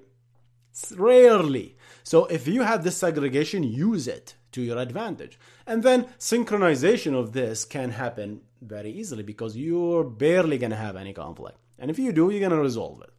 Rarely. 0.96 1.76
So 2.04 2.26
if 2.26 2.48
you 2.48 2.62
have 2.62 2.84
this 2.84 2.96
segregation, 2.96 3.64
use 3.64 4.08
it 4.08 4.36
to 4.52 4.62
your 4.62 4.78
advantage. 4.78 5.40
And 5.66 5.82
then 5.82 6.06
synchronization 6.20 7.14
of 7.14 7.34
this 7.34 7.66
can 7.66 7.90
happen 7.90 8.42
very 8.62 8.92
easily 8.92 9.24
because 9.24 9.58
you're 9.58 10.04
barely 10.04 10.60
going 10.60 10.70
to 10.70 10.78
have 10.78 10.96
any 10.96 11.14
conflict. 11.14 11.58
And 11.80 11.90
if 11.90 11.98
you 11.98 12.12
do, 12.12 12.30
you're 12.30 12.40
going 12.40 12.52
to 12.52 12.62
resolve 12.62 13.02
it. 13.02 13.10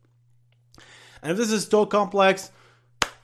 And 1.21 1.33
if 1.33 1.37
this 1.37 1.51
is 1.51 1.69
too 1.69 1.87
complex, 1.87 2.53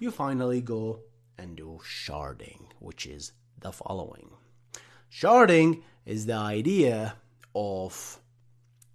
you 0.01 0.11
finally 0.11 0.61
go 0.61 1.01
and 1.39 1.57
do 1.57 1.81
sharding, 1.85 2.67
which 2.79 3.07
is 3.07 3.33
the 3.61 3.73
following. 3.73 4.31
Sharding 5.11 5.83
is 6.07 6.27
the 6.27 6.35
idea 6.35 7.17
of 7.55 8.21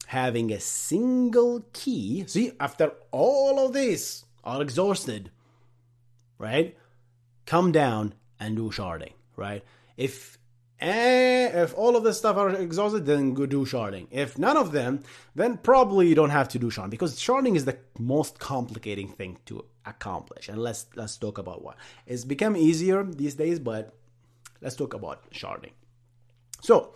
having 0.08 0.52
a 0.52 0.60
single 0.60 1.66
key. 1.74 2.24
See, 2.28 2.52
after 2.60 2.94
all 3.12 3.66
of 3.66 3.74
this 3.74 4.26
are 4.44 4.62
exhausted, 4.62 5.32
right? 6.38 6.76
Come 7.46 7.72
down 7.72 8.16
and 8.40 8.56
do 8.56 8.70
sharding, 8.70 9.14
right? 9.36 9.64
If 9.98 10.38
eh, 10.80 11.48
if 11.54 11.74
all 11.76 11.96
of 11.96 12.04
this 12.04 12.18
stuff 12.18 12.38
are 12.38 12.50
exhausted, 12.50 13.06
then 13.06 13.34
go 13.34 13.46
do 13.46 13.66
sharding. 13.66 14.08
If 14.12 14.38
none 14.38 14.58
of 14.58 14.72
them, 14.72 15.04
then 15.36 15.58
probably 15.58 16.08
you 16.08 16.16
don't 16.16 16.30
have 16.30 16.50
to 16.50 16.60
do 16.60 16.70
sharding 16.70 16.90
because 16.90 17.20
sharding 17.20 17.56
is 17.56 17.66
the 17.66 17.78
most 17.98 18.40
complicating 18.40 19.10
thing 19.10 19.38
to 19.46 19.66
accomplish. 19.90 20.50
And 20.50 20.60
let's 20.60 20.86
let's 20.96 21.18
talk 21.18 21.38
about 21.38 21.64
what 21.64 21.78
it's 22.06 22.26
become 22.26 22.56
easier 22.56 23.04
these 23.04 23.36
days, 23.36 23.60
but 23.60 23.94
let's 24.62 24.76
talk 24.76 24.94
about 24.94 25.30
sharding. 25.32 25.72
So, 26.62 26.94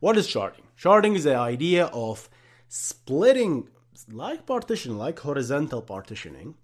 what 0.00 0.16
is 0.16 0.26
sharding? 0.26 0.66
Sharding 0.78 1.16
is 1.16 1.24
the 1.24 1.34
idea 1.34 1.86
of 1.86 2.28
splitting 2.68 3.68
like 4.10 4.46
partition, 4.46 4.96
like 4.96 5.18
horizontal 5.18 5.82
partitioning, 5.82 6.54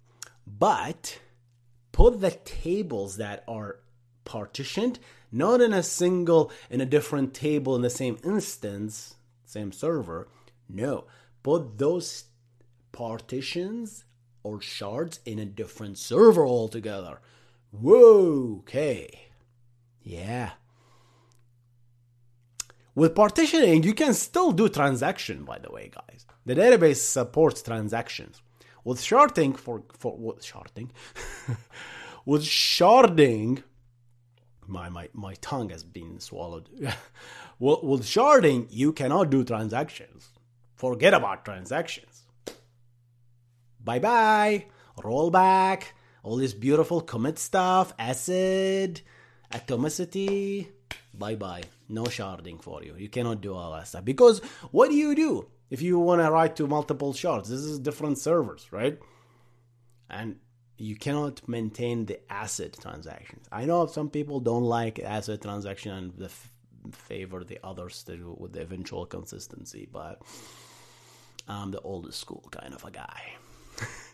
but 0.47 1.19
put 1.91 2.21
the 2.21 2.31
tables 2.31 3.17
that 3.17 3.43
are 3.47 3.79
partitioned, 4.23 4.99
not 5.31 5.61
in 5.61 5.73
a 5.73 5.83
single, 5.83 6.51
in 6.69 6.81
a 6.81 6.85
different 6.85 7.33
table 7.33 7.75
in 7.75 7.81
the 7.81 7.89
same 7.89 8.17
instance, 8.23 9.15
same 9.45 9.71
server. 9.71 10.27
No, 10.69 11.05
put 11.43 11.77
those 11.77 12.25
partitions 12.91 14.04
or 14.45 14.61
shards 14.61 15.19
in 15.25 15.39
a 15.39 15.45
different 15.45 15.97
server 15.97 16.45
altogether. 16.45 17.19
Whoa, 17.71 18.59
okay. 18.59 19.21
Yeah. 20.03 20.51
With 22.93 23.15
partitioning, 23.15 23.81
you 23.81 23.95
can 23.95 24.13
still 24.13 24.51
do 24.51 24.69
transaction, 24.69 25.45
by 25.45 25.57
the 25.57 25.71
way, 25.71 25.89
guys. 25.91 26.27
The 26.45 26.53
database 26.53 26.97
supports 26.97 27.63
transactions. 27.63 28.39
With 28.83 28.99
sharding, 28.99 29.57
for, 29.57 29.81
for 29.97 30.15
what 30.15 30.41
sharding? 30.41 30.91
with 32.25 32.43
sharding, 32.43 33.63
my, 34.67 34.89
my, 34.89 35.09
my 35.13 35.33
tongue 35.41 35.69
has 35.69 35.83
been 35.83 36.19
swallowed. 36.19 36.69
well, 37.59 37.79
with 37.81 38.03
sharding, 38.03 38.67
you 38.69 38.93
cannot 38.93 39.31
do 39.31 39.43
transactions. 39.43 40.29
Forget 40.75 41.15
about 41.15 41.45
transactions. 41.45 42.24
Bye 43.85 43.99
bye. 43.99 44.65
Rollback. 44.97 45.83
All 46.23 46.37
this 46.37 46.53
beautiful 46.53 47.01
commit 47.01 47.37
stuff. 47.39 47.93
Acid. 47.99 49.01
Atomicity. 49.53 50.67
Bye 51.13 51.35
bye. 51.35 51.63
No 51.87 52.03
sharding 52.05 52.61
for 52.61 52.83
you. 52.83 52.95
You 52.97 53.09
cannot 53.09 53.41
do 53.41 53.53
all 53.53 53.71
that 53.73 53.87
stuff. 53.87 54.03
Because 54.03 54.39
what 54.71 54.89
do 54.89 54.95
you 54.95 55.13
do 55.15 55.47
if 55.69 55.81
you 55.81 55.99
want 55.99 56.21
to 56.21 56.31
write 56.31 56.55
to 56.57 56.67
multiple 56.67 57.13
shards? 57.13 57.49
This 57.49 57.61
is 57.61 57.79
different 57.79 58.17
servers, 58.17 58.67
right? 58.71 58.97
And 60.09 60.37
you 60.77 60.95
cannot 60.95 61.47
maintain 61.47 62.05
the 62.05 62.19
ACID 62.29 62.81
transactions. 62.81 63.47
I 63.51 63.65
know 63.65 63.85
some 63.85 64.09
people 64.09 64.39
don't 64.39 64.63
like 64.63 64.99
ACID 64.99 65.41
transaction 65.43 65.91
and 65.91 66.23
f- 66.23 66.51
favor 66.91 67.43
the 67.43 67.59
others 67.63 68.03
to, 68.03 68.35
with 68.37 68.53
the 68.53 68.61
eventual 68.61 69.05
consistency, 69.05 69.87
but 69.91 70.21
I'm 71.47 71.71
the 71.71 71.79
old 71.81 72.13
school 72.13 72.43
kind 72.51 72.73
of 72.73 72.83
a 72.83 72.91
guy. 72.91 73.35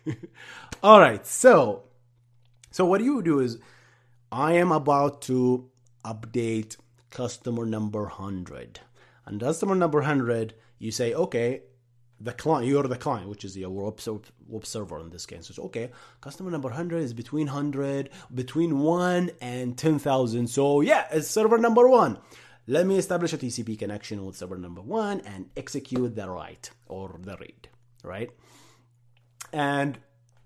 All 0.84 1.00
right, 1.00 1.25
so 1.25 1.84
so 2.72 2.86
what 2.86 3.01
you 3.01 3.22
do 3.22 3.39
is 3.39 3.60
I 4.31 4.53
am 4.53 4.72
about 4.72 5.22
to 5.24 5.70
update 6.05 6.77
customer 7.10 7.65
number 7.65 8.03
100. 8.03 8.79
And 9.25 9.41
customer 9.41 9.75
number 9.75 10.00
100, 10.00 10.53
you 10.79 10.91
say, 10.91 11.13
okay, 11.13 11.63
the 12.20 12.31
client, 12.31 12.67
you're 12.67 12.84
the 12.84 12.96
client, 12.96 13.27
which 13.27 13.43
is 13.43 13.58
your 13.58 13.70
web 13.70 14.65
server 14.65 15.00
in 15.00 15.10
this 15.10 15.25
case. 15.25 15.51
So, 15.53 15.63
okay, 15.63 15.91
customer 16.22 16.51
number 16.51 16.70
100 16.70 17.03
is 17.03 17.13
between 17.13 17.48
100, 17.48 18.10
between 18.34 18.79
1 18.79 19.31
and 19.41 19.77
10,000. 19.77 20.48
So, 20.48 20.81
yeah, 20.81 21.08
it's 21.12 21.27
server 21.27 21.58
number 21.58 21.88
1. 21.88 22.17
Let 22.67 22.86
me 22.86 22.98
establish 22.98 23.34
a 23.34 23.38
TCP 23.38 23.77
connection 23.79 24.24
with 24.25 24.38
server 24.38 24.58
number 24.58 24.81
1 24.81 25.22
and 25.22 25.50
execute 25.58 26.15
the 26.15 26.29
write 26.29 26.70
or 26.88 27.20
the 27.22 27.36
read, 27.38 27.70
right? 28.03 28.29
And 29.53 30.00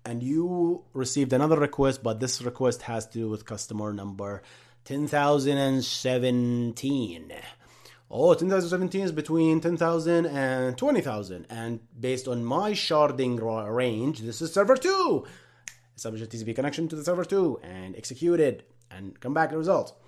and 0.04 0.22
you 0.22 0.84
received 0.92 1.32
another 1.32 1.58
request, 1.58 2.02
but 2.02 2.20
this 2.20 2.40
request 2.40 2.82
has 2.82 3.06
to 3.08 3.18
do 3.18 3.28
with 3.28 3.44
customer 3.44 3.92
number 3.92 4.42
10,017. 4.84 7.32
Oh, 8.08 8.34
10,017 8.34 9.02
is 9.02 9.10
between 9.10 9.60
10,000 9.60 10.26
and 10.26 10.78
20,000. 10.78 11.46
And 11.50 11.80
based 11.98 12.28
on 12.28 12.44
my 12.44 12.70
sharding 12.70 13.40
range, 13.74 14.20
this 14.20 14.40
is 14.40 14.52
server 14.52 14.76
2. 14.76 15.26
Establish 15.96 16.22
TCP 16.22 16.54
connection 16.54 16.86
to 16.86 16.94
the 16.94 17.02
server 17.02 17.24
2 17.24 17.62
and 17.64 17.96
execute 17.96 18.38
it 18.38 18.70
and 18.92 19.18
come 19.18 19.34
back 19.34 19.50
the 19.50 19.58
result. 19.58 20.00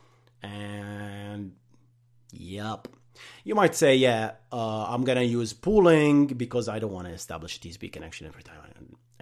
And 0.45 1.57
yep. 2.31 2.87
You 3.44 3.54
might 3.54 3.75
say, 3.75 3.96
yeah, 3.96 4.32
uh, 4.52 4.84
I'm 4.84 5.04
going 5.04 5.18
to 5.18 5.25
use 5.25 5.52
pooling 5.52 6.26
because 6.26 6.68
I 6.68 6.78
don't 6.78 6.92
want 6.92 7.06
to 7.06 7.12
establish 7.12 7.56
a 7.56 7.60
TCP 7.60 7.92
connection 7.92 8.26
every 8.26 8.42
time 8.42 8.56
I 8.62 8.68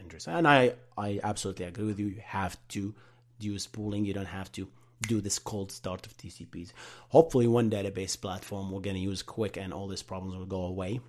enter. 0.01 0.19
And 0.27 0.47
I, 0.49 0.75
I 0.97 1.21
absolutely 1.23 1.67
agree 1.67 1.87
with 1.87 1.99
you. 1.99 2.07
You 2.07 2.23
have 2.25 2.57
to 2.69 2.95
use 3.39 3.67
pooling. 3.67 4.05
You 4.05 4.15
don't 4.15 4.27
have 4.27 4.51
to 4.53 4.69
do 5.03 5.21
this 5.21 5.39
cold 5.39 5.71
start 5.73 6.07
of 6.07 6.17
TCPs. 6.17 6.73
Hopefully, 7.09 7.47
one 7.47 7.71
database 7.71 8.21
platform 8.21 8.71
we're 8.71 8.81
going 8.81 8.97
to 8.97 9.03
use 9.03 9.23
QUIC 9.23 9.57
and 9.63 9.73
all 9.73 9.89
these 9.89 10.03
problems 10.03 10.37
will 10.37 10.47
go 10.47 10.63
away. 10.63 11.01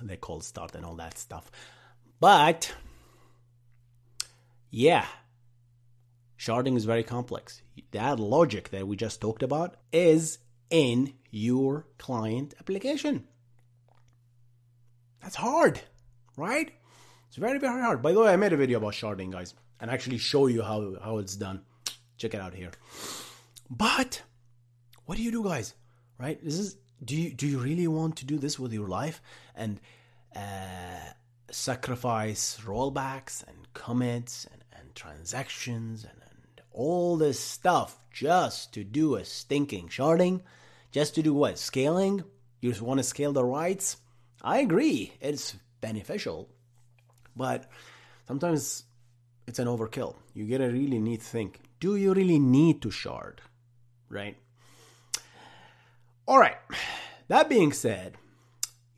The 0.00 0.16
cold 0.16 0.44
start 0.44 0.74
and 0.74 0.84
all 0.84 0.96
that 0.96 1.18
stuff. 1.18 1.50
But, 2.20 2.74
yeah, 4.70 5.06
sharding 6.38 6.76
is 6.76 6.84
very 6.84 7.02
complex. 7.02 7.62
That 7.92 8.18
logic 8.18 8.70
that 8.70 8.86
we 8.86 8.96
just 8.96 9.20
talked 9.20 9.42
about 9.42 9.76
is 9.92 10.38
in 10.70 11.14
your 11.30 11.86
client 11.98 12.54
application. 12.58 13.26
That's 15.22 15.36
hard, 15.36 15.80
right? 16.36 16.70
It's 17.28 17.36
very, 17.36 17.58
very 17.58 17.80
hard. 17.80 18.02
By 18.02 18.12
the 18.12 18.20
way, 18.20 18.32
I 18.32 18.36
made 18.36 18.52
a 18.52 18.56
video 18.56 18.78
about 18.78 18.94
sharding, 18.94 19.32
guys, 19.32 19.54
and 19.80 19.90
actually 19.90 20.18
show 20.18 20.46
you 20.46 20.62
how, 20.62 20.94
how 21.02 21.18
it's 21.18 21.36
done. 21.36 21.62
Check 22.16 22.34
it 22.34 22.40
out 22.40 22.54
here. 22.54 22.70
But 23.68 24.22
what 25.04 25.16
do 25.16 25.22
you 25.22 25.30
do, 25.30 25.42
guys? 25.42 25.74
Right? 26.18 26.42
This 26.42 26.58
is 26.58 26.76
do 27.04 27.14
you 27.14 27.32
do 27.32 27.46
you 27.46 27.58
really 27.58 27.86
want 27.86 28.16
to 28.16 28.24
do 28.24 28.38
this 28.38 28.58
with 28.58 28.72
your 28.72 28.88
life 28.88 29.20
and 29.54 29.80
uh, 30.34 31.12
sacrifice 31.50 32.58
rollbacks 32.64 33.46
and 33.46 33.72
commits 33.74 34.46
and, 34.50 34.64
and 34.72 34.94
transactions 34.94 36.04
and, 36.04 36.22
and 36.22 36.62
all 36.72 37.16
this 37.16 37.38
stuff 37.38 38.04
just 38.10 38.72
to 38.74 38.84
do 38.84 39.16
a 39.16 39.24
stinking 39.24 39.88
sharding? 39.88 40.40
Just 40.96 41.16
to 41.16 41.22
do 41.22 41.34
what? 41.34 41.58
Scaling? 41.58 42.24
You 42.62 42.70
just 42.70 42.80
want 42.80 43.00
to 43.00 43.04
scale 43.04 43.34
the 43.34 43.44
writes? 43.44 43.98
I 44.40 44.60
agree. 44.60 45.12
It's 45.20 45.54
beneficial. 45.82 46.48
But 47.36 47.70
sometimes 48.26 48.84
it's 49.46 49.58
an 49.58 49.68
overkill. 49.68 50.16
You 50.32 50.46
get 50.46 50.62
a 50.62 50.70
really 50.70 50.98
neat 50.98 51.20
thing. 51.20 51.54
do 51.80 51.96
you 51.96 52.14
really 52.14 52.38
need 52.38 52.80
to 52.80 52.90
shard? 52.90 53.42
Right? 54.08 54.38
All 56.26 56.38
right. 56.38 56.56
That 57.28 57.50
being 57.50 57.74
said, 57.74 58.16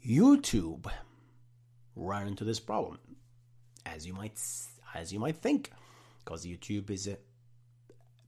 YouTube 0.07 0.87
ran 1.97 2.29
into 2.29 2.45
this 2.45 2.61
problem, 2.61 3.01
as 3.85 4.07
you 4.07 4.15
might 4.15 4.39
as 4.95 5.13
you 5.13 5.19
might 5.19 5.39
think, 5.39 5.73
because 6.25 6.47
YouTube 6.47 6.91
is 6.91 7.09
a 7.09 7.19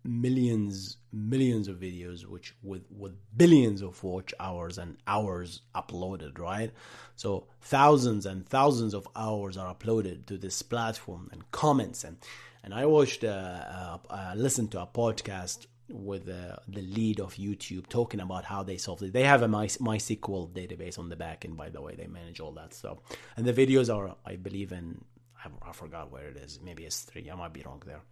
millions 0.02 0.96
millions 1.12 1.68
of 1.68 1.76
videos 1.76 2.24
which 2.24 2.54
with 2.62 2.82
with 2.90 3.12
billions 3.36 3.82
of 3.82 4.02
watch 4.02 4.32
hours 4.40 4.78
and 4.78 4.96
hours 5.06 5.60
uploaded 5.74 6.38
right 6.38 6.70
so 7.16 7.46
thousands 7.60 8.24
and 8.24 8.48
thousands 8.48 8.94
of 8.94 9.06
hours 9.14 9.56
are 9.56 9.74
uploaded 9.74 10.24
to 10.24 10.38
this 10.38 10.62
platform 10.62 11.28
and 11.32 11.50
comments 11.50 12.02
and 12.04 12.16
and 12.62 12.74
I 12.74 12.86
watched, 12.86 13.24
uh, 13.24 13.28
uh, 13.28 13.98
uh, 14.10 14.32
listened 14.36 14.72
to 14.72 14.82
a 14.82 14.86
podcast 14.86 15.66
with 15.88 16.28
uh, 16.28 16.56
the 16.68 16.82
lead 16.82 17.18
of 17.18 17.34
YouTube 17.34 17.88
talking 17.88 18.20
about 18.20 18.44
how 18.44 18.62
they 18.62 18.76
solved 18.76 19.02
it. 19.02 19.12
They 19.12 19.24
have 19.24 19.42
a 19.42 19.48
My, 19.48 19.66
MySQL 19.66 20.52
database 20.52 20.98
on 20.98 21.08
the 21.08 21.16
back 21.16 21.44
end, 21.44 21.56
by 21.56 21.70
the 21.70 21.80
way. 21.80 21.94
They 21.96 22.06
manage 22.06 22.38
all 22.38 22.52
that 22.52 22.74
stuff. 22.74 22.98
And 23.36 23.46
the 23.46 23.52
videos 23.52 23.92
are, 23.94 24.14
I 24.24 24.36
believe, 24.36 24.72
in, 24.72 25.04
I, 25.44 25.48
I 25.68 25.72
forgot 25.72 26.12
where 26.12 26.28
it 26.28 26.36
is. 26.36 26.60
Maybe 26.62 26.84
it's 26.84 27.00
three. 27.00 27.30
I 27.30 27.34
might 27.34 27.52
be 27.52 27.62
wrong 27.62 27.82
there 27.86 28.02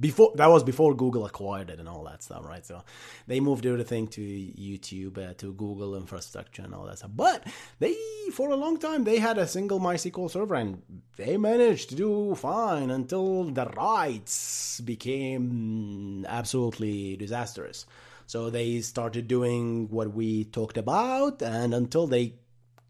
before 0.00 0.32
that 0.36 0.48
was 0.48 0.64
before 0.64 0.94
Google 0.94 1.26
acquired 1.26 1.70
it 1.70 1.78
and 1.78 1.88
all 1.88 2.04
that 2.04 2.22
stuff, 2.22 2.44
right? 2.44 2.64
So 2.64 2.82
they 3.26 3.38
moved 3.40 3.66
everything 3.66 4.08
to 4.08 4.20
YouTube, 4.20 5.18
uh, 5.18 5.34
to 5.34 5.52
Google 5.52 5.94
infrastructure 5.96 6.62
and 6.62 6.74
all 6.74 6.86
that 6.86 6.98
stuff. 6.98 7.10
But 7.14 7.46
they, 7.78 7.96
for 8.32 8.50
a 8.50 8.56
long 8.56 8.78
time, 8.78 9.04
they 9.04 9.18
had 9.18 9.38
a 9.38 9.46
single 9.46 9.78
MySQL 9.78 10.30
server 10.30 10.54
and 10.54 10.82
they 11.16 11.36
managed 11.36 11.90
to 11.90 11.94
do 11.94 12.34
fine 12.34 12.90
until 12.90 13.44
the 13.44 13.66
writes 13.66 14.80
became 14.80 16.24
absolutely 16.28 17.16
disastrous. 17.16 17.86
So 18.26 18.48
they 18.48 18.80
started 18.80 19.26
doing 19.26 19.88
what 19.90 20.14
we 20.14 20.44
talked 20.44 20.78
about, 20.78 21.42
and 21.42 21.74
until 21.74 22.06
they 22.06 22.34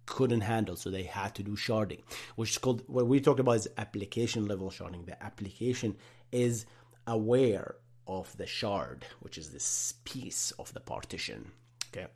couldn't 0.04 0.42
handle, 0.42 0.76
so 0.76 0.90
they 0.90 1.04
had 1.04 1.34
to 1.36 1.42
do 1.42 1.52
sharding, 1.52 2.02
which 2.36 2.50
is 2.50 2.58
called 2.58 2.82
what 2.88 3.06
we 3.06 3.20
talked 3.20 3.40
about 3.40 3.56
is 3.56 3.68
application 3.78 4.46
level 4.46 4.70
sharding. 4.70 5.06
The 5.06 5.22
application 5.22 5.96
is 6.30 6.66
aware 7.06 7.76
of 8.06 8.36
the 8.36 8.46
shard, 8.46 9.06
which 9.20 9.38
is 9.38 9.50
this 9.50 9.94
piece 10.04 10.52
of 10.58 10.72
the 10.74 10.80
partition. 10.80 11.52
Okay. 11.92 12.06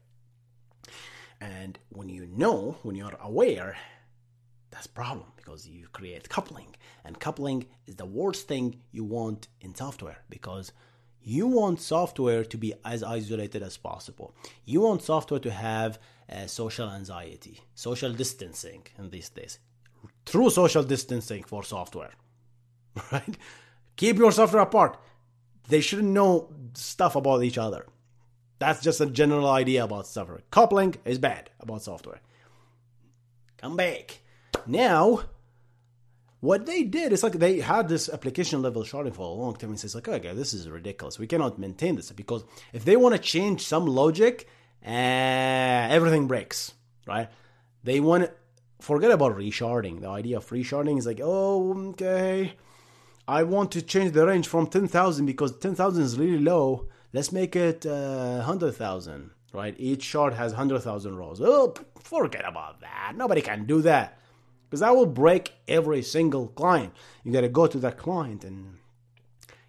And 1.40 1.78
when 1.90 2.08
you 2.08 2.26
know, 2.26 2.78
when 2.82 2.96
you're 2.96 3.18
aware, 3.20 3.76
that's 4.70 4.86
problem 4.86 5.28
because 5.36 5.68
you 5.68 5.86
create 5.92 6.28
coupling. 6.28 6.74
And 7.04 7.20
coupling 7.20 7.66
is 7.86 7.96
the 7.96 8.06
worst 8.06 8.48
thing 8.48 8.80
you 8.90 9.04
want 9.04 9.48
in 9.60 9.74
software 9.74 10.18
because 10.28 10.72
you 11.22 11.46
want 11.46 11.80
software 11.80 12.44
to 12.44 12.58
be 12.58 12.74
as 12.84 13.02
isolated 13.02 13.62
as 13.62 13.76
possible. 13.76 14.34
You 14.64 14.80
want 14.82 15.02
software 15.02 15.40
to 15.40 15.50
have 15.50 15.98
uh, 16.30 16.46
social 16.46 16.90
anxiety, 16.90 17.60
social 17.74 18.12
distancing 18.12 18.82
in 18.98 19.10
these 19.10 19.30
days. 19.30 19.58
True 20.26 20.50
social 20.50 20.82
distancing 20.82 21.44
for 21.44 21.62
software, 21.62 22.12
right? 23.12 23.36
Keep 23.96 24.18
your 24.18 24.32
software 24.32 24.62
apart. 24.62 24.98
They 25.68 25.80
shouldn't 25.80 26.08
know 26.08 26.52
stuff 26.74 27.16
about 27.16 27.42
each 27.42 27.58
other. 27.58 27.86
That's 28.58 28.82
just 28.82 29.00
a 29.00 29.06
general 29.06 29.48
idea 29.48 29.84
about 29.84 30.06
software. 30.06 30.40
Coupling 30.50 30.94
is 31.04 31.18
bad 31.18 31.50
about 31.60 31.82
software. 31.82 32.20
Come 33.58 33.76
back. 33.76 34.20
Now, 34.66 35.24
what 36.40 36.66
they 36.66 36.82
did 36.82 37.12
is 37.12 37.22
like 37.22 37.32
they 37.32 37.60
had 37.60 37.88
this 37.88 38.08
application 38.08 38.62
level 38.62 38.82
sharding 38.82 39.14
for 39.14 39.22
a 39.22 39.30
long 39.30 39.54
time 39.56 39.70
and 39.70 39.80
says 39.80 39.94
like, 39.94 40.08
okay, 40.08 40.34
this 40.34 40.52
is 40.52 40.68
ridiculous. 40.68 41.18
We 41.18 41.26
cannot 41.26 41.58
maintain 41.58 41.96
this 41.96 42.12
because 42.12 42.44
if 42.72 42.84
they 42.84 42.96
want 42.96 43.14
to 43.14 43.20
change 43.20 43.62
some 43.62 43.86
logic, 43.86 44.46
uh, 44.84 44.90
everything 44.90 46.26
breaks, 46.26 46.72
right? 47.06 47.28
They 47.82 48.00
want 48.00 48.24
to 48.24 48.32
forget 48.80 49.10
about 49.10 49.36
resharding. 49.36 50.00
The 50.00 50.08
idea 50.08 50.36
of 50.36 50.52
resharding 50.52 50.98
is 50.98 51.06
like, 51.06 51.20
oh, 51.22 51.90
okay, 51.90 52.54
I 53.26 53.42
want 53.42 53.72
to 53.72 53.82
change 53.82 54.12
the 54.12 54.26
range 54.26 54.48
from 54.48 54.66
10,000 54.66 55.24
because 55.24 55.56
10,000 55.58 56.02
is 56.02 56.18
really 56.18 56.38
low. 56.38 56.88
Let's 57.12 57.32
make 57.32 57.56
it 57.56 57.86
uh, 57.86 58.36
100,000, 58.36 59.30
right? 59.52 59.74
Each 59.78 60.02
shard 60.02 60.34
has 60.34 60.52
100,000 60.52 61.16
rows. 61.16 61.40
Oh, 61.40 61.74
forget 62.02 62.44
about 62.46 62.80
that. 62.82 63.14
Nobody 63.16 63.40
can 63.40 63.64
do 63.64 63.80
that 63.82 64.18
because 64.68 64.80
that 64.80 64.94
will 64.94 65.06
break 65.06 65.54
every 65.66 66.02
single 66.02 66.48
client. 66.48 66.92
You 67.22 67.32
got 67.32 67.42
to 67.42 67.48
go 67.48 67.66
to 67.66 67.78
that 67.78 67.96
client 67.96 68.44
and 68.44 68.76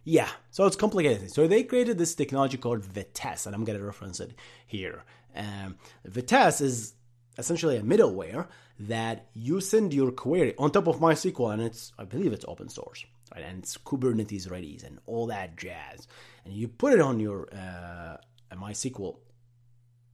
yeah, 0.03 0.29
so 0.51 0.65
it's 0.65 0.75
complicated. 0.75 1.31
So 1.31 1.47
they 1.47 1.63
created 1.63 1.97
this 1.97 2.13
technology 2.13 2.57
called 2.57 2.81
Vitess, 2.83 3.47
and 3.47 3.55
I'm 3.55 3.63
going 3.63 3.79
to 3.79 3.83
reference 3.83 4.19
it 4.19 4.35
here. 4.67 5.03
Um, 5.35 5.77
Vitess 6.07 6.61
is 6.61 6.93
essentially 7.39 7.77
a 7.77 7.81
middleware 7.81 8.47
that 8.79 9.27
you 9.33 9.61
send 9.61 9.95
your 9.95 10.11
query 10.11 10.53
on 10.59 10.69
top 10.69 10.87
of 10.87 10.99
MySQL, 10.99 11.53
and 11.53 11.61
it's 11.61 11.91
I 11.97 12.03
believe 12.03 12.33
it's 12.33 12.45
open 12.47 12.69
source 12.69 13.03
right? 13.33 13.43
And 13.43 13.59
it's 13.59 13.77
Kubernetes 13.77 14.49
ready 14.49 14.79
and 14.85 14.99
all 15.05 15.27
that 15.27 15.55
jazz. 15.55 16.07
And 16.43 16.53
you 16.53 16.67
put 16.67 16.93
it 16.93 17.01
on 17.01 17.19
your 17.19 17.47
uh, 17.53 18.17
MySQL 18.55 19.17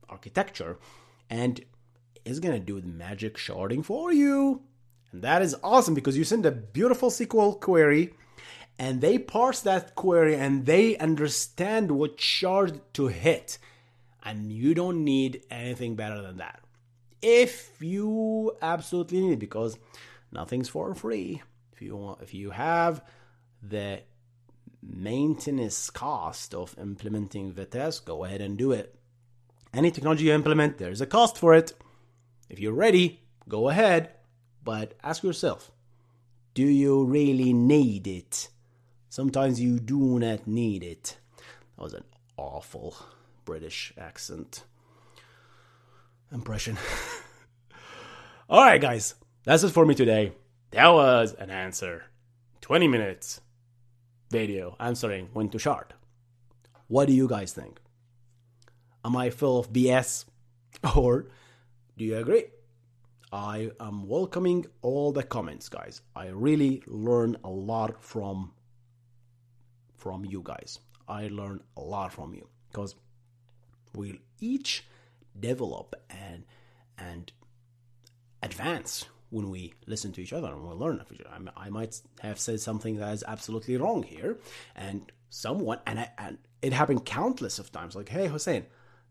architecture, 0.09 0.77
and 1.29 1.61
it's 2.25 2.39
going 2.39 2.59
to 2.59 2.65
do 2.65 2.79
the 2.79 2.87
magic 2.87 3.37
sharding 3.37 3.83
for 3.83 4.11
you. 4.11 4.61
And 5.11 5.21
that 5.21 5.41
is 5.41 5.55
awesome 5.63 5.93
because 5.93 6.17
you 6.17 6.23
send 6.23 6.45
a 6.45 6.51
beautiful 6.51 7.09
SQL 7.09 7.59
query 7.59 8.13
and 8.79 9.01
they 9.01 9.17
parse 9.17 9.61
that 9.61 9.95
query 9.95 10.35
and 10.35 10.65
they 10.65 10.97
understand 10.97 11.91
what 11.91 12.19
shard 12.19 12.81
to 12.93 13.07
hit. 13.07 13.57
And 14.23 14.51
you 14.51 14.73
don't 14.73 15.03
need 15.03 15.43
anything 15.49 15.95
better 15.95 16.21
than 16.21 16.37
that. 16.37 16.61
If 17.21 17.81
you 17.81 18.55
absolutely 18.61 19.21
need 19.21 19.33
it, 19.33 19.39
because 19.39 19.77
nothing's 20.31 20.69
for 20.69 20.93
free. 20.95 21.41
If 21.81 21.87
you 21.87 21.95
want, 21.95 22.21
if 22.21 22.31
you 22.35 22.51
have 22.51 23.03
the 23.63 24.01
maintenance 24.83 25.89
cost 25.89 26.53
of 26.53 26.77
implementing 26.77 27.51
Vitess, 27.53 28.05
go 28.05 28.23
ahead 28.23 28.39
and 28.39 28.55
do 28.55 28.71
it. 28.71 28.93
Any 29.73 29.89
technology 29.89 30.25
you 30.25 30.33
implement, 30.33 30.77
there's 30.77 31.01
a 31.01 31.07
cost 31.07 31.39
for 31.39 31.55
it. 31.55 31.73
If 32.51 32.59
you're 32.59 32.71
ready, 32.71 33.21
go 33.49 33.69
ahead, 33.69 34.11
but 34.63 34.93
ask 35.03 35.23
yourself 35.23 35.71
do 36.53 36.61
you 36.63 37.03
really 37.03 37.51
need 37.51 38.05
it? 38.05 38.49
Sometimes 39.09 39.59
you 39.59 39.79
do 39.79 40.19
not 40.19 40.45
need 40.45 40.83
it. 40.83 41.17
That 41.77 41.83
was 41.83 41.93
an 41.95 42.03
awful 42.37 42.95
British 43.43 43.91
accent 43.97 44.65
impression. 46.31 46.77
All 48.49 48.61
right, 48.63 48.79
guys, 48.79 49.15
that's 49.45 49.63
it 49.63 49.69
for 49.69 49.83
me 49.83 49.95
today. 49.95 50.33
That 50.71 50.87
was 50.87 51.33
an 51.33 51.49
answer. 51.49 52.05
20 52.61 52.87
minutes 52.87 53.41
video 54.29 54.77
answering 54.79 55.27
when 55.33 55.49
to 55.49 55.59
shard. 55.59 55.93
What 56.87 57.07
do 57.07 57.13
you 57.13 57.27
guys 57.27 57.51
think? 57.51 57.79
Am 59.03 59.15
I 59.17 59.29
full 59.29 59.59
of 59.59 59.71
BS? 59.71 60.25
Or 60.95 61.27
do 61.97 62.05
you 62.05 62.17
agree? 62.17 62.45
I 63.33 63.71
am 63.79 64.07
welcoming 64.07 64.65
all 64.81 65.11
the 65.11 65.23
comments, 65.23 65.67
guys. 65.67 66.01
I 66.15 66.27
really 66.27 66.81
learn 66.87 67.37
a 67.43 67.49
lot 67.49 68.01
from 68.01 68.53
from 69.93 70.25
you 70.25 70.41
guys. 70.43 70.79
I 71.07 71.27
learn 71.27 71.61
a 71.77 71.81
lot 71.81 72.13
from 72.13 72.33
you 72.33 72.47
because 72.71 72.95
we 73.93 74.21
each 74.39 74.85
develop 75.37 75.95
and 76.09 76.45
and 76.97 77.31
advance 78.41 79.05
when 79.31 79.49
we 79.49 79.73
listen 79.87 80.11
to 80.11 80.21
each 80.21 80.33
other 80.33 80.53
and 80.53 80.63
we 80.63 80.75
learn 80.75 80.99
of 80.99 81.11
each 81.11 81.21
other. 81.21 81.51
I, 81.57 81.65
I 81.65 81.69
might 81.69 81.99
have 82.21 82.39
said 82.39 82.59
something 82.59 82.97
that 82.97 83.13
is 83.13 83.23
absolutely 83.27 83.77
wrong 83.77 84.03
here, 84.03 84.37
and 84.75 85.11
someone 85.29 85.79
and 85.87 85.99
I, 85.99 86.09
and 86.17 86.37
it 86.61 86.73
happened 86.73 87.05
countless 87.05 87.57
of 87.57 87.71
times. 87.71 87.95
Like, 87.95 88.09
hey, 88.09 88.27
Hussein, 88.27 88.65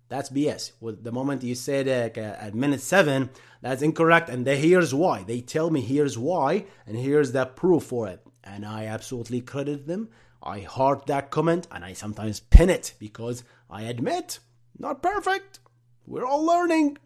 that's 0.09 0.31
BS. 0.31 0.73
Well, 0.81 0.97
the 1.01 1.13
moment 1.13 1.43
you 1.43 1.55
said 1.55 1.89
uh, 1.89 2.21
at 2.21 2.55
minute 2.55 2.81
seven, 2.81 3.31
that's 3.63 3.83
incorrect, 3.83 4.29
and 4.29 4.47
they, 4.47 4.59
here's 4.59 4.95
why. 4.95 5.25
They 5.25 5.41
tell 5.41 5.71
me 5.71 5.81
here's 5.81 6.17
why, 6.17 6.67
and 6.87 6.97
here's 6.97 7.33
the 7.33 7.47
proof 7.47 7.85
for 7.85 8.09
it, 8.09 8.25
and 8.45 8.65
I 8.65 8.87
absolutely 8.87 9.41
credit 9.41 9.87
them. 9.87 10.11
I 10.43 10.61
heart 10.61 11.07
that 11.07 11.31
comment, 11.31 11.67
and 11.73 11.85
I 11.85 11.93
sometimes 11.93 12.41
pin 12.41 12.71
it 12.71 12.95
because 12.99 13.45
I 13.69 13.83
admit 13.83 14.39
not 14.79 15.03
perfect. 15.03 15.61
We're 16.07 16.27
all 16.27 16.45
learning. 16.45 16.99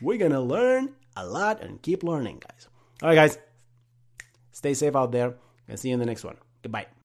We're 0.00 0.18
gonna 0.18 0.40
learn 0.40 0.94
a 1.16 1.26
lot 1.26 1.62
and 1.62 1.80
keep 1.82 2.02
learning, 2.02 2.40
guys. 2.40 2.68
All 3.02 3.08
right, 3.08 3.14
guys. 3.14 3.38
Stay 4.52 4.74
safe 4.74 4.94
out 4.94 5.12
there, 5.12 5.34
and 5.68 5.78
see 5.78 5.88
you 5.88 5.94
in 5.94 6.00
the 6.00 6.06
next 6.06 6.24
one. 6.24 6.36
Goodbye. 6.62 6.86